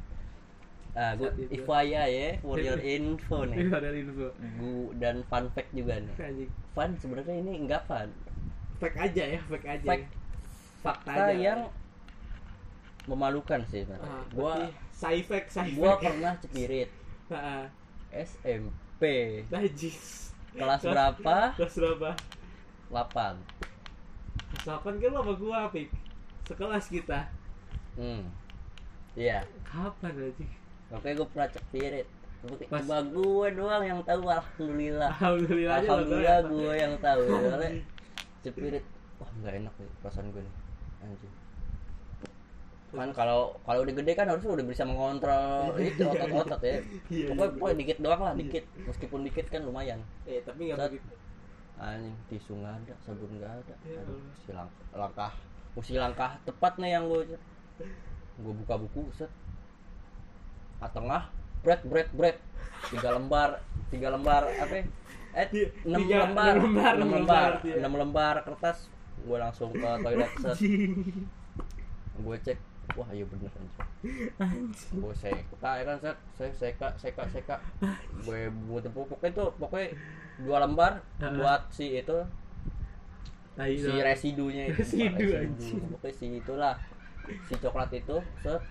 [0.97, 1.61] ah gua Saat itu.
[1.61, 3.57] Ifaya ya for your info nih.
[3.61, 4.27] Ini ada info.
[4.33, 6.15] Gu dan fun fact juga nih.
[6.17, 8.09] Anjing fun sebenarnya ini enggak fun.
[8.81, 10.07] Fake aja ya Fake aja Fact.
[10.81, 11.37] Fakta fakta aja.
[11.37, 11.61] yang
[13.07, 16.91] memalukan sih ah, gua Sci fake Sci gua pernah cepirit
[17.31, 17.65] Heeh.
[18.11, 19.03] SMP
[19.53, 20.33] Najis.
[20.57, 21.53] Kelas berapa?
[21.55, 22.11] Kelas berapa?
[22.89, 23.37] 8
[24.65, 25.91] Kelas 8 kan lo sama gua Pik.
[26.47, 27.29] Sekelas kita.
[27.99, 28.29] Hmm.
[29.17, 29.43] Iya.
[29.65, 30.51] Kapan anjing
[30.93, 32.09] oke gua pernah cepirit.
[32.47, 35.11] Oke, Pas- cuma gue doang yang tahu alhamdulillah.
[35.19, 37.23] Alhamdulillah alhamdulillah gue yang tahu.
[37.49, 37.71] Soalnya
[38.45, 38.85] cepirit
[39.17, 40.55] wah nggak enak nih perasaan gue nih.
[41.03, 41.35] Anjing.
[42.95, 46.79] Kan kalau kalau udah gede kan harusnya udah bisa mengontrol itu otot-otot ya.
[47.11, 47.57] Iya, pokoknya, iya.
[47.59, 48.65] pokoknya dikit doang lah dikit.
[48.87, 49.99] Meskipun dikit kan lumayan.
[50.29, 50.91] Eh tapi gak Set.
[50.95, 51.15] begitu.
[51.77, 53.75] anjing tisu nggak ada sabun nggak ada.
[53.85, 55.33] Aduh, si langkah langkah
[55.77, 57.37] mesti langkah tepat nih yang gue
[58.41, 59.29] gue buka buku set
[60.81, 61.23] tengah
[61.65, 62.37] bread bread bread.
[62.93, 64.75] Tiga lembar tiga lembar apa?
[64.75, 64.85] Ya?
[65.37, 66.01] eh Tiga- enam
[66.33, 66.55] lembar.
[66.57, 67.75] enam lembar, enam enam lembar lembar, iya.
[67.81, 68.79] enam lembar kertas.
[69.27, 70.59] Gue langsung ke toilet set.
[72.17, 72.59] Gue cek
[72.95, 73.51] wah iya bener
[74.41, 75.03] Anjing.
[75.03, 76.17] Gue seka ya kan set.
[76.39, 77.57] Saya seka seka seka.
[78.25, 79.87] Gue buat pokoknya itu pokoknya
[80.41, 82.17] dua lembar buat si itu.
[83.57, 84.81] Si residunya itu.
[84.85, 85.85] Residu, Residu.
[85.97, 86.75] pokoknya si itulah.
[87.51, 88.63] Si coklat itu set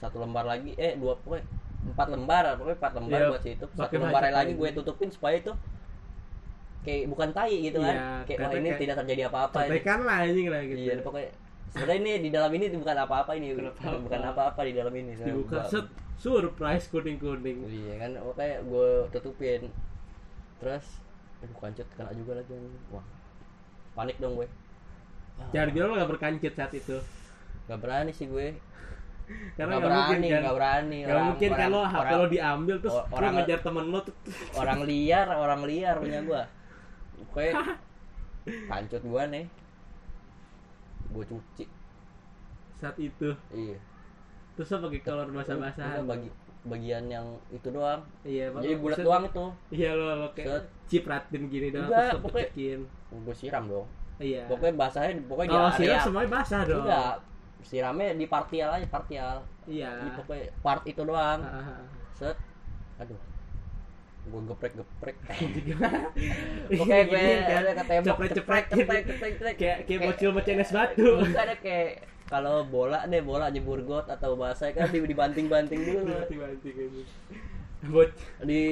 [0.00, 1.44] satu lembar lagi eh dua pokoknya
[1.84, 3.66] empat lembar pokoknya empat lembar Iya, buat si itu.
[3.76, 5.52] Satu lembar lagi gue tutupin supaya itu
[6.84, 7.96] kayak bukan tai gitu kan.
[7.96, 9.70] Iya, kayak wah ini kayak tidak terjadi apa-apa ini.
[9.72, 10.78] Contekan lah anjing lah gitu.
[10.80, 11.30] Iya pokoknya
[11.74, 13.46] sebenarnya ini di dalam ini bukan apa-apa ini.
[13.56, 13.98] Bukan apa-apa.
[14.04, 15.12] bukan apa-apa di dalam ini.
[15.16, 17.58] Dibuka set Surprise kuning-kuning.
[17.66, 19.68] Iya kan oke gue tutupin.
[20.60, 20.84] Terus
[21.44, 22.56] aduh kancut kena juga lagi
[22.88, 23.04] wah
[23.92, 24.48] panik dong gue.
[25.50, 26.96] Jangan bilang lo gak berkancut saat itu.
[27.66, 28.54] Gak berani sih gue
[29.54, 30.40] Karena Nggak gak mungkin berani kan.
[30.40, 33.98] nggak berani Gak Orang- mungkin kan lo HP lo diambil terus orang- ngejar temen lo
[34.00, 34.14] tuh
[34.54, 36.42] orang liar orang liar punya gue
[37.24, 37.46] oke.
[38.44, 39.44] Kancut gua nih.
[41.08, 41.64] Gua cuci.
[42.74, 43.32] Saat itu.
[43.48, 43.78] Iya.
[44.54, 45.96] Terus lo pakai kolor basah-basahan?
[45.98, 46.28] Udah bagi
[46.64, 48.00] bagian yang itu doang.
[48.20, 48.60] Iya Pak.
[48.60, 49.46] jadi bulat doang itu.
[49.74, 52.84] Iya lo lo kayak cipratin gini doang terus lo pokoknya-
[53.18, 53.88] gua siram dong.
[54.14, 54.44] Iya.
[54.46, 56.84] Pokoknya basahnya pokoknya kalau di siram area semuanya basah dong.
[56.84, 57.14] Enggak
[57.64, 59.36] siramnya di partial aja partial.
[59.64, 59.90] Iya.
[60.04, 61.40] Jadi pokoknya part itu doang.
[61.42, 61.84] Ah.
[62.14, 62.36] set.
[63.00, 63.18] Aduh.
[64.24, 65.16] Gue geprek geprek
[66.80, 71.08] pokoknya gue ada ke tembok ceprek-ceprek ceprek ceprek ceprek kayak kayak bocil bocil es batu.
[71.44, 76.24] Ada kayak kalau bola deh bola jebur got atau basah kan di dibanting-banting dulu.
[76.24, 77.02] Banting-banting ini.
[77.84, 78.10] Bot.
[78.40, 78.64] Di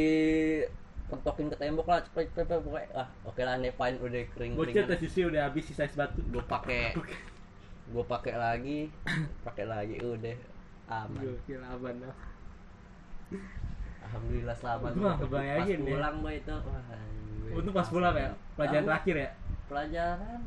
[1.12, 2.88] pentokin ke tembok lah cepet cepet pokoknya.
[2.96, 6.24] Ah oke lah nih fine udah kering bocil tes susi udah habis sisa es batu.
[6.32, 6.96] Gue pakai
[7.82, 8.78] gue pakai lagi
[9.42, 10.36] pakai lagi udah
[10.88, 11.20] aman.
[11.20, 12.16] Gokil aman lah.
[14.02, 14.90] alhamdulillah selamat.
[14.92, 16.54] Nggak kebayangin pas pulang gue itu.
[16.54, 16.82] Wah,
[17.42, 19.30] gue Untung pas pulang ya, pelajaran terakhir ya.
[19.66, 20.40] pelajaran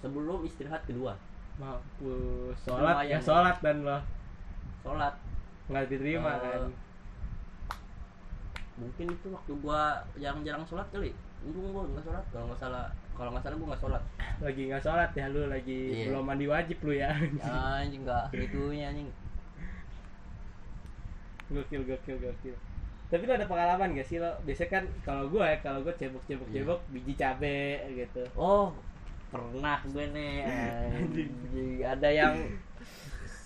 [0.00, 1.12] sebelum istirahat kedua.
[1.58, 3.98] Mampus, sholat ya sholat dan lo.
[4.80, 5.14] Sholat.
[5.68, 6.62] Nggak diterima Eh, kan.
[8.78, 11.10] mungkin itu waktu gua jarang-jarang sholat kali.
[11.42, 12.86] Untung gua nggak sholat kalau nggak salah
[13.18, 14.02] kalau nggak salah gua nggak sholat
[14.38, 16.04] Lagi nggak sholat ya lu lagi Iya.
[16.08, 17.10] belum mandi wajib lu ya.
[17.10, 19.10] ya, anjing nggak gitunya anjing
[21.48, 22.54] gokil gokil gokil.
[23.08, 24.28] Tapi lo ada pengalaman gak sih lo?
[24.44, 26.54] Biasanya kan kalau gue ya, kalau gue cebok cebok Iya.
[26.60, 27.60] cebok biji cabe
[27.96, 28.22] gitu.
[28.36, 28.68] oh
[29.28, 31.32] pernah gue nih anjing
[31.82, 32.32] ada yang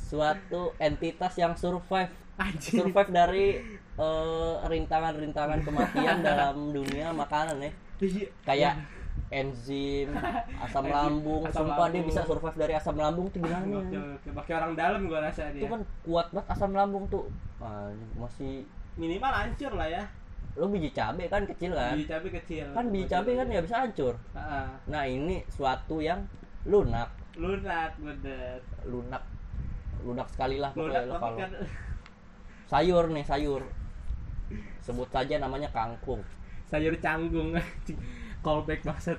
[0.05, 2.79] suatu entitas yang survive Anjing.
[2.81, 3.47] survive dari
[3.97, 8.27] eh, rintangan-rintangan kematian dalam dunia makanan ya Iya.
[8.43, 8.75] kayak
[9.33, 10.13] enzim
[10.65, 12.05] asam lambung asam sumpah dia lambung.
[12.07, 13.81] bisa survive dari asam lambung tuh gimana.
[14.37, 15.59] Pakai orang dalam gue rasa dia.
[15.59, 17.25] itu kan kuat banget asam lambung tuh
[17.57, 20.05] Ah, masih minimal hancur lah ya.
[20.53, 22.67] lo biji cabe kan kecil kan Biji cabe kecil.
[22.71, 24.67] kan biji cabe kan ya bisa hancur Heeh.
[24.85, 26.21] nah ini suatu yang
[26.63, 28.61] lunak Lunak bener.
[28.85, 29.25] lunak
[30.03, 31.51] lunak sekali lah Lunak pokoknya kalau kan
[32.71, 33.63] sayur nih sayur
[34.79, 36.21] sebut saja namanya kangkung
[36.67, 37.57] sayur canggung.
[38.43, 39.19] Callback maksud.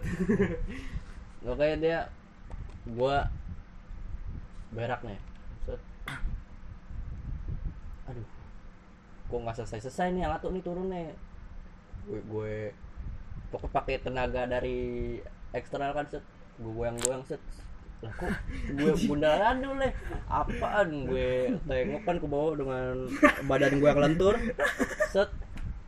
[1.49, 2.11] Oke dia
[2.91, 3.31] gua
[4.75, 5.19] berak nih.
[5.63, 5.79] Set.
[8.03, 8.27] aduh.
[9.31, 11.15] Kok nggak selesai selesai nih yang satu nih turun nih.
[12.03, 12.55] Gue gue
[13.47, 15.19] pokok pakai tenaga dari
[15.55, 16.23] eksternal kan set.
[16.59, 17.39] Gue goyang goyang set.
[18.03, 18.35] Lah kok
[18.75, 19.93] gue bundaran dulu nih?
[20.27, 23.07] Apaan gue tengok kan ke bawah dengan
[23.47, 24.35] badan gue yang lentur?
[25.07, 25.31] Set.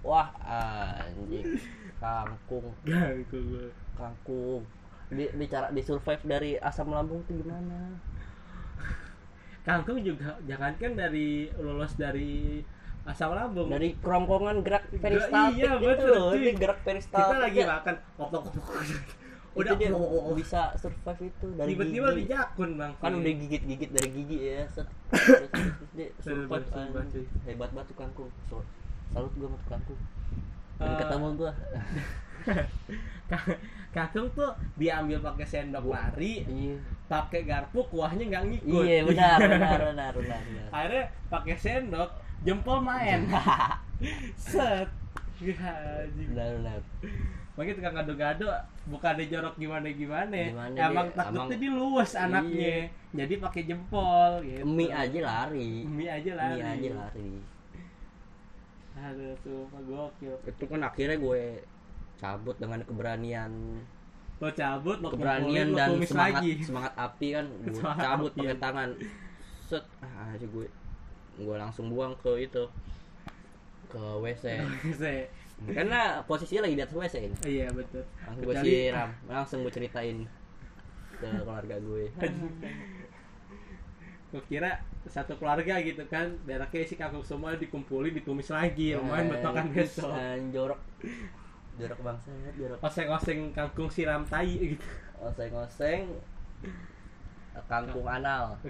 [0.07, 1.59] Wah anjing
[2.06, 2.66] kangkung.
[2.88, 3.68] Gak gue.
[3.97, 4.62] kangkung.
[5.10, 7.93] Di, di cara di survive dari asam lambung tuh gimana?
[9.66, 12.62] Kangkung juga jangankan dari lolos dari
[13.06, 13.70] asam lambung.
[13.70, 16.41] dari kerongkongan gerak peristaltik iya, gitu betul, loh cuy.
[16.41, 17.68] ini gerak peristaltik kita lagi ya.
[17.70, 18.43] makan kopok
[19.56, 19.89] udah dia
[20.36, 22.20] bisa survive itu dari tiba-tiba gigi.
[22.20, 22.91] di jakun bang.
[22.99, 24.89] Kan udah gigit gigit dari gigi ya set.
[25.14, 25.47] Terus-
[25.80, 26.68] terus dia survive
[27.47, 28.30] Hebat, banget tuh kangkung.
[29.14, 29.99] Salut gua sama kangkung
[30.78, 31.51] Eh, ketemu gua
[33.32, 33.59] Ka-
[33.89, 38.84] Kangkung tuh diambil pakai sendok lari, iya pakai garpu kuahnya nggak ngikut.
[38.84, 40.67] iya benar benar benar benar, benar.
[40.69, 42.09] Akhirnya pakai sendok,
[42.43, 43.23] jempol main.
[44.38, 44.91] Set.
[45.36, 45.55] Ya,
[45.99, 46.32] anjing.
[46.32, 46.80] benar benar
[47.55, 48.47] Makanya tukang gado-gado
[48.86, 50.36] bukan jorok gimana gimana.
[50.51, 52.78] Gimana Emang dia- takutnya emang- dia luwes anaknya.
[53.15, 54.63] Jadi pakai jempol gitu.
[54.65, 56.51] mie aja lari Mie aja lari.
[56.53, 57.30] mie aja lari
[58.95, 60.35] Aduh, sumpah gokil.
[60.41, 61.41] itu kan akhirnya gue
[62.15, 63.51] cabut dengan keberanian.
[64.39, 66.51] Lo cabut, lo keberanian kumpulin, lo dan tumis semangat lagi.
[66.63, 67.45] semangat api kan.
[67.63, 68.59] Gue Semangat cabut api, pakai ya.
[68.59, 68.89] tangan.
[69.65, 69.83] Set.
[69.99, 70.65] Ah aja gue
[71.35, 72.63] gue langsung buang ke itu
[73.85, 74.43] ke wc
[74.95, 75.27] Se-
[75.75, 77.35] karena posisinya lagi di atas wc ini.
[77.43, 78.03] Iya betul.
[78.23, 79.09] langsung gue siram.
[79.27, 80.17] Langsung gue ceritain
[81.15, 82.11] ke keluarga Gue
[84.43, 86.36] kira satu keluarga gitu kan.
[86.43, 90.11] Beraknya si kangkung semua dikumpulin ditumis lagi lumayan buat makan besok.
[90.11, 90.81] Dan jorok.
[91.79, 92.77] Jorok bangsa jorok.
[92.83, 94.88] Oseng-oseng kangkung siram tai gitu.
[95.21, 96.11] Oseng-oseng
[97.67, 98.59] kangkung anal.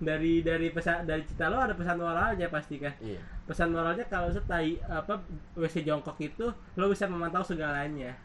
[0.00, 2.96] Dari dari pesan dari cerita lo ada pesan moralnya pasti kan?
[3.04, 3.20] Iya.
[3.44, 5.20] Pesan moralnya kalau setai apa
[5.52, 8.16] WC jongkok itu lo bisa memantau segalanya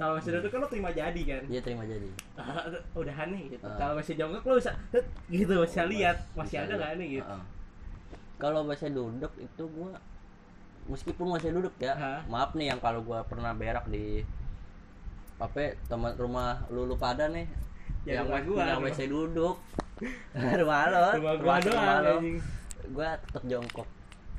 [0.00, 2.08] kalau WC duduk kan lo terima jadi kan iya terima jadi
[2.40, 3.76] Ah, udah aneh gitu Ah.
[3.76, 4.72] kalau WC jongkok lo bisa
[5.28, 7.44] gitu bisa lihat masih ada nggak nih gitu Heeh.
[8.36, 9.92] kalau bahasa duduk itu gua
[10.86, 12.20] meskipun masih duduk ya Hah?
[12.26, 14.24] maaf nih yang kalau gua pernah berak di
[15.36, 17.44] apa teman rumah lulu pada nih
[18.00, 19.60] Ya, yang gua, yang WC duduk
[20.60, 22.12] rumah lo rumah gua doang rumah lo.
[22.16, 22.36] anjing.
[22.90, 23.88] gua tetap jongkok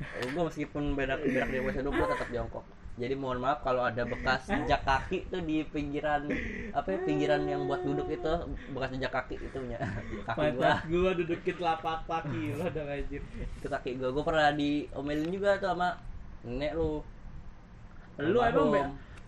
[0.02, 2.64] gue meskipun berak berak di WC gue tetap jongkok
[2.94, 6.28] jadi mohon maaf kalau ada bekas jejak kaki tuh di pinggiran
[6.70, 8.32] apa ya, pinggiran yang buat duduk itu
[8.70, 9.80] bekas jejak kaki itu punya
[10.28, 11.10] kaki gua Pantat gua.
[11.12, 13.22] dudukin telapak kaki lo udah anjir.
[13.24, 14.08] itu kaki gua.
[14.10, 15.88] Gua pernah diomelin juga tuh sama
[16.42, 17.00] nenek lu.
[18.18, 18.80] Lu emang be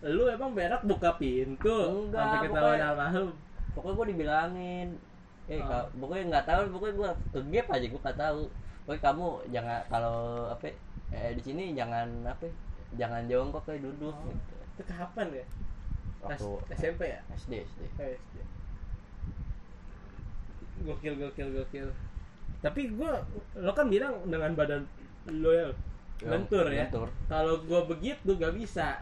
[0.05, 1.73] lu emang berak buka pintu.
[2.05, 3.29] Enggak, sampai ketahuan pokoknya- almarhum.
[3.73, 4.89] pokoknya gua dibilangin.
[5.47, 5.65] Eh Oh.
[5.65, 8.43] ka- pokoknya nggak tahu pokoknya gua kegep aja gua nggak tahu.
[8.85, 10.75] Pokoknya kamu jangan kalau apa ya,
[11.11, 12.53] eh di sini jangan apa ya,
[12.95, 14.27] jangan jongkok kayak duduk Oh.
[14.27, 14.55] gitu.
[14.75, 15.47] Itu kapan ya?
[16.21, 17.21] Waktu SMP ya?
[17.33, 18.37] SD SD Eh, SD.
[20.85, 21.89] Gokil gokil gokil.
[22.61, 23.21] Tapi gua
[23.55, 24.83] lo kan bilang dengan badan
[25.31, 25.69] lo ya
[26.23, 26.89] lentur ya.
[27.27, 29.01] Kalau gua begitu gak bisa.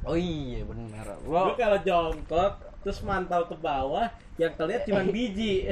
[0.00, 5.68] oh iya benar Gua lo kalau jongkok terus mantau ke bawah yang terlihat cuma biji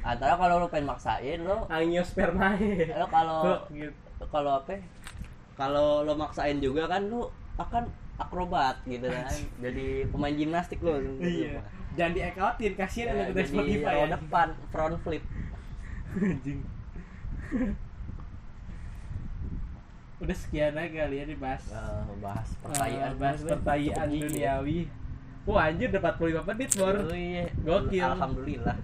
[0.00, 2.88] antara kalau lo pengen maksain lo angiospermae.
[2.90, 3.92] lo kalau gitu.
[4.32, 4.80] kalau apa ya,
[5.60, 7.84] kalau lo maksain juga kan lo akan
[8.16, 11.60] akrobat gitu kan jadi pemain gimnastik lo Iya.
[11.90, 14.06] Jangan diekautin, kasihan ya, yang jadi Spotify ya.
[14.14, 15.24] depan front flip
[16.12, 16.60] Anjing.
[20.18, 21.64] Udah sekian aja kali ya dibahas.
[21.66, 24.78] Eh, bahas Eh, pertanyaan bahas pertanyaan duniawi.
[25.42, 26.92] Wah anjir udah 45 menit bor.
[26.94, 27.44] Oh, iya.
[27.58, 28.04] Gokil.
[28.04, 28.76] alhamdulillah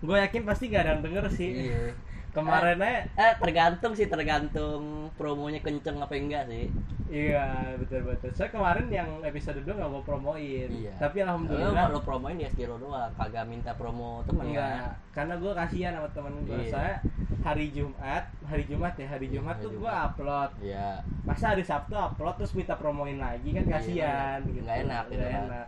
[0.00, 1.50] Gue yakin pasti gak ada yang denger sih.
[1.66, 1.90] iya
[2.30, 4.82] Kemarin aja eh tergantung sih tergantung
[5.14, 6.70] promonya kenceng apa enggak sih
[7.10, 7.42] Iya
[7.74, 8.30] betul betul.
[8.30, 10.70] Saya kemarin yang episode 2 nggak mau promoin.
[10.70, 14.78] iya Tapi lo alhamdulillah lo promoin ya Skiro doang kagak minta promo temen enggak.
[14.78, 16.54] kan Karena gue kasihan sama temen gue.
[16.56, 16.70] Iya.
[16.70, 16.94] Saya
[17.40, 20.50] hari Jumat, hari Jumat ya hari Iya, Jumat hari tuh gue upload.
[20.62, 20.88] Iya
[21.20, 24.60] Masa hari Sabtu upload terus minta promoin lagi kan Iya, kasihan nggak- gitu.
[24.62, 25.42] nggak enak gitu kan.
[25.50, 25.66] enak.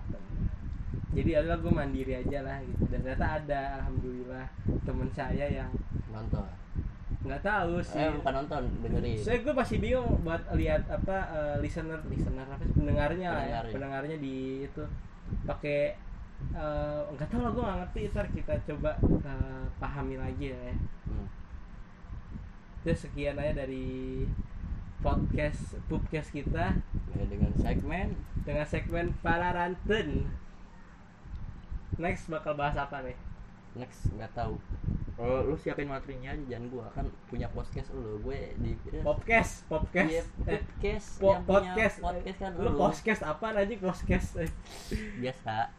[1.12, 2.82] Jadi adalah gue mandiri aja lah gitu.
[2.88, 4.46] Dan ternyata ada alhamdulillah
[4.82, 5.70] temen saya yang
[6.08, 6.44] nonton
[7.22, 8.02] nggak tahu sih.
[8.02, 12.58] eh bukan nonton dengerin Saya gue masih bingung buat lihat apa eh, listener listener apa
[12.58, 14.16] sih pendengarnya lah ya, Pendengarnya.
[14.18, 14.82] di itu
[15.46, 15.94] pakai
[16.50, 18.90] eh, nggak tahu lah gue nggak ngerti ntar kita coba
[19.22, 20.74] eh, pahami lagi ya.
[21.06, 21.28] Hmm.
[22.82, 24.26] Terus sekian aja dari
[24.98, 26.74] podcast podcast kita
[27.12, 30.26] Ya, dengan segmen dengan segmen para rantun.
[31.96, 33.16] Next bakal bahas apa nih?
[33.72, 34.60] next nggak tahu
[35.16, 40.12] oh, lu siapin materinya aja jangan gua kan punya podcast lu gue di Podcast, podcast.
[40.12, 41.96] Iya, Eh, podcast po- yang punya podcast.
[42.04, 44.28] podcast kan Lu podcast apa aja podcast?
[44.36, 44.50] Eh,
[45.24, 45.72] biasa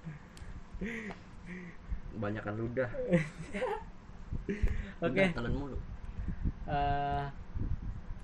[2.17, 2.89] banyakan ludah
[5.05, 5.13] Oke.
[5.13, 5.77] Udah, telan mulu
[6.65, 7.25] eh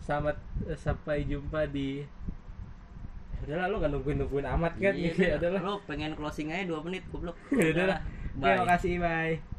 [0.02, 0.34] selamat
[0.66, 2.10] eh, sampai jumpa di Ya
[3.46, 4.94] udahlah lu gak nungguin nungguin amat kan?
[4.96, 5.38] Iya, ya udah.
[5.40, 5.62] udahlah.
[5.64, 7.36] Lu pengen closing aja 2 menit goblok.
[7.60, 8.00] Ya udahlah.
[8.40, 8.58] Oke bye.
[8.62, 9.50] makasih bye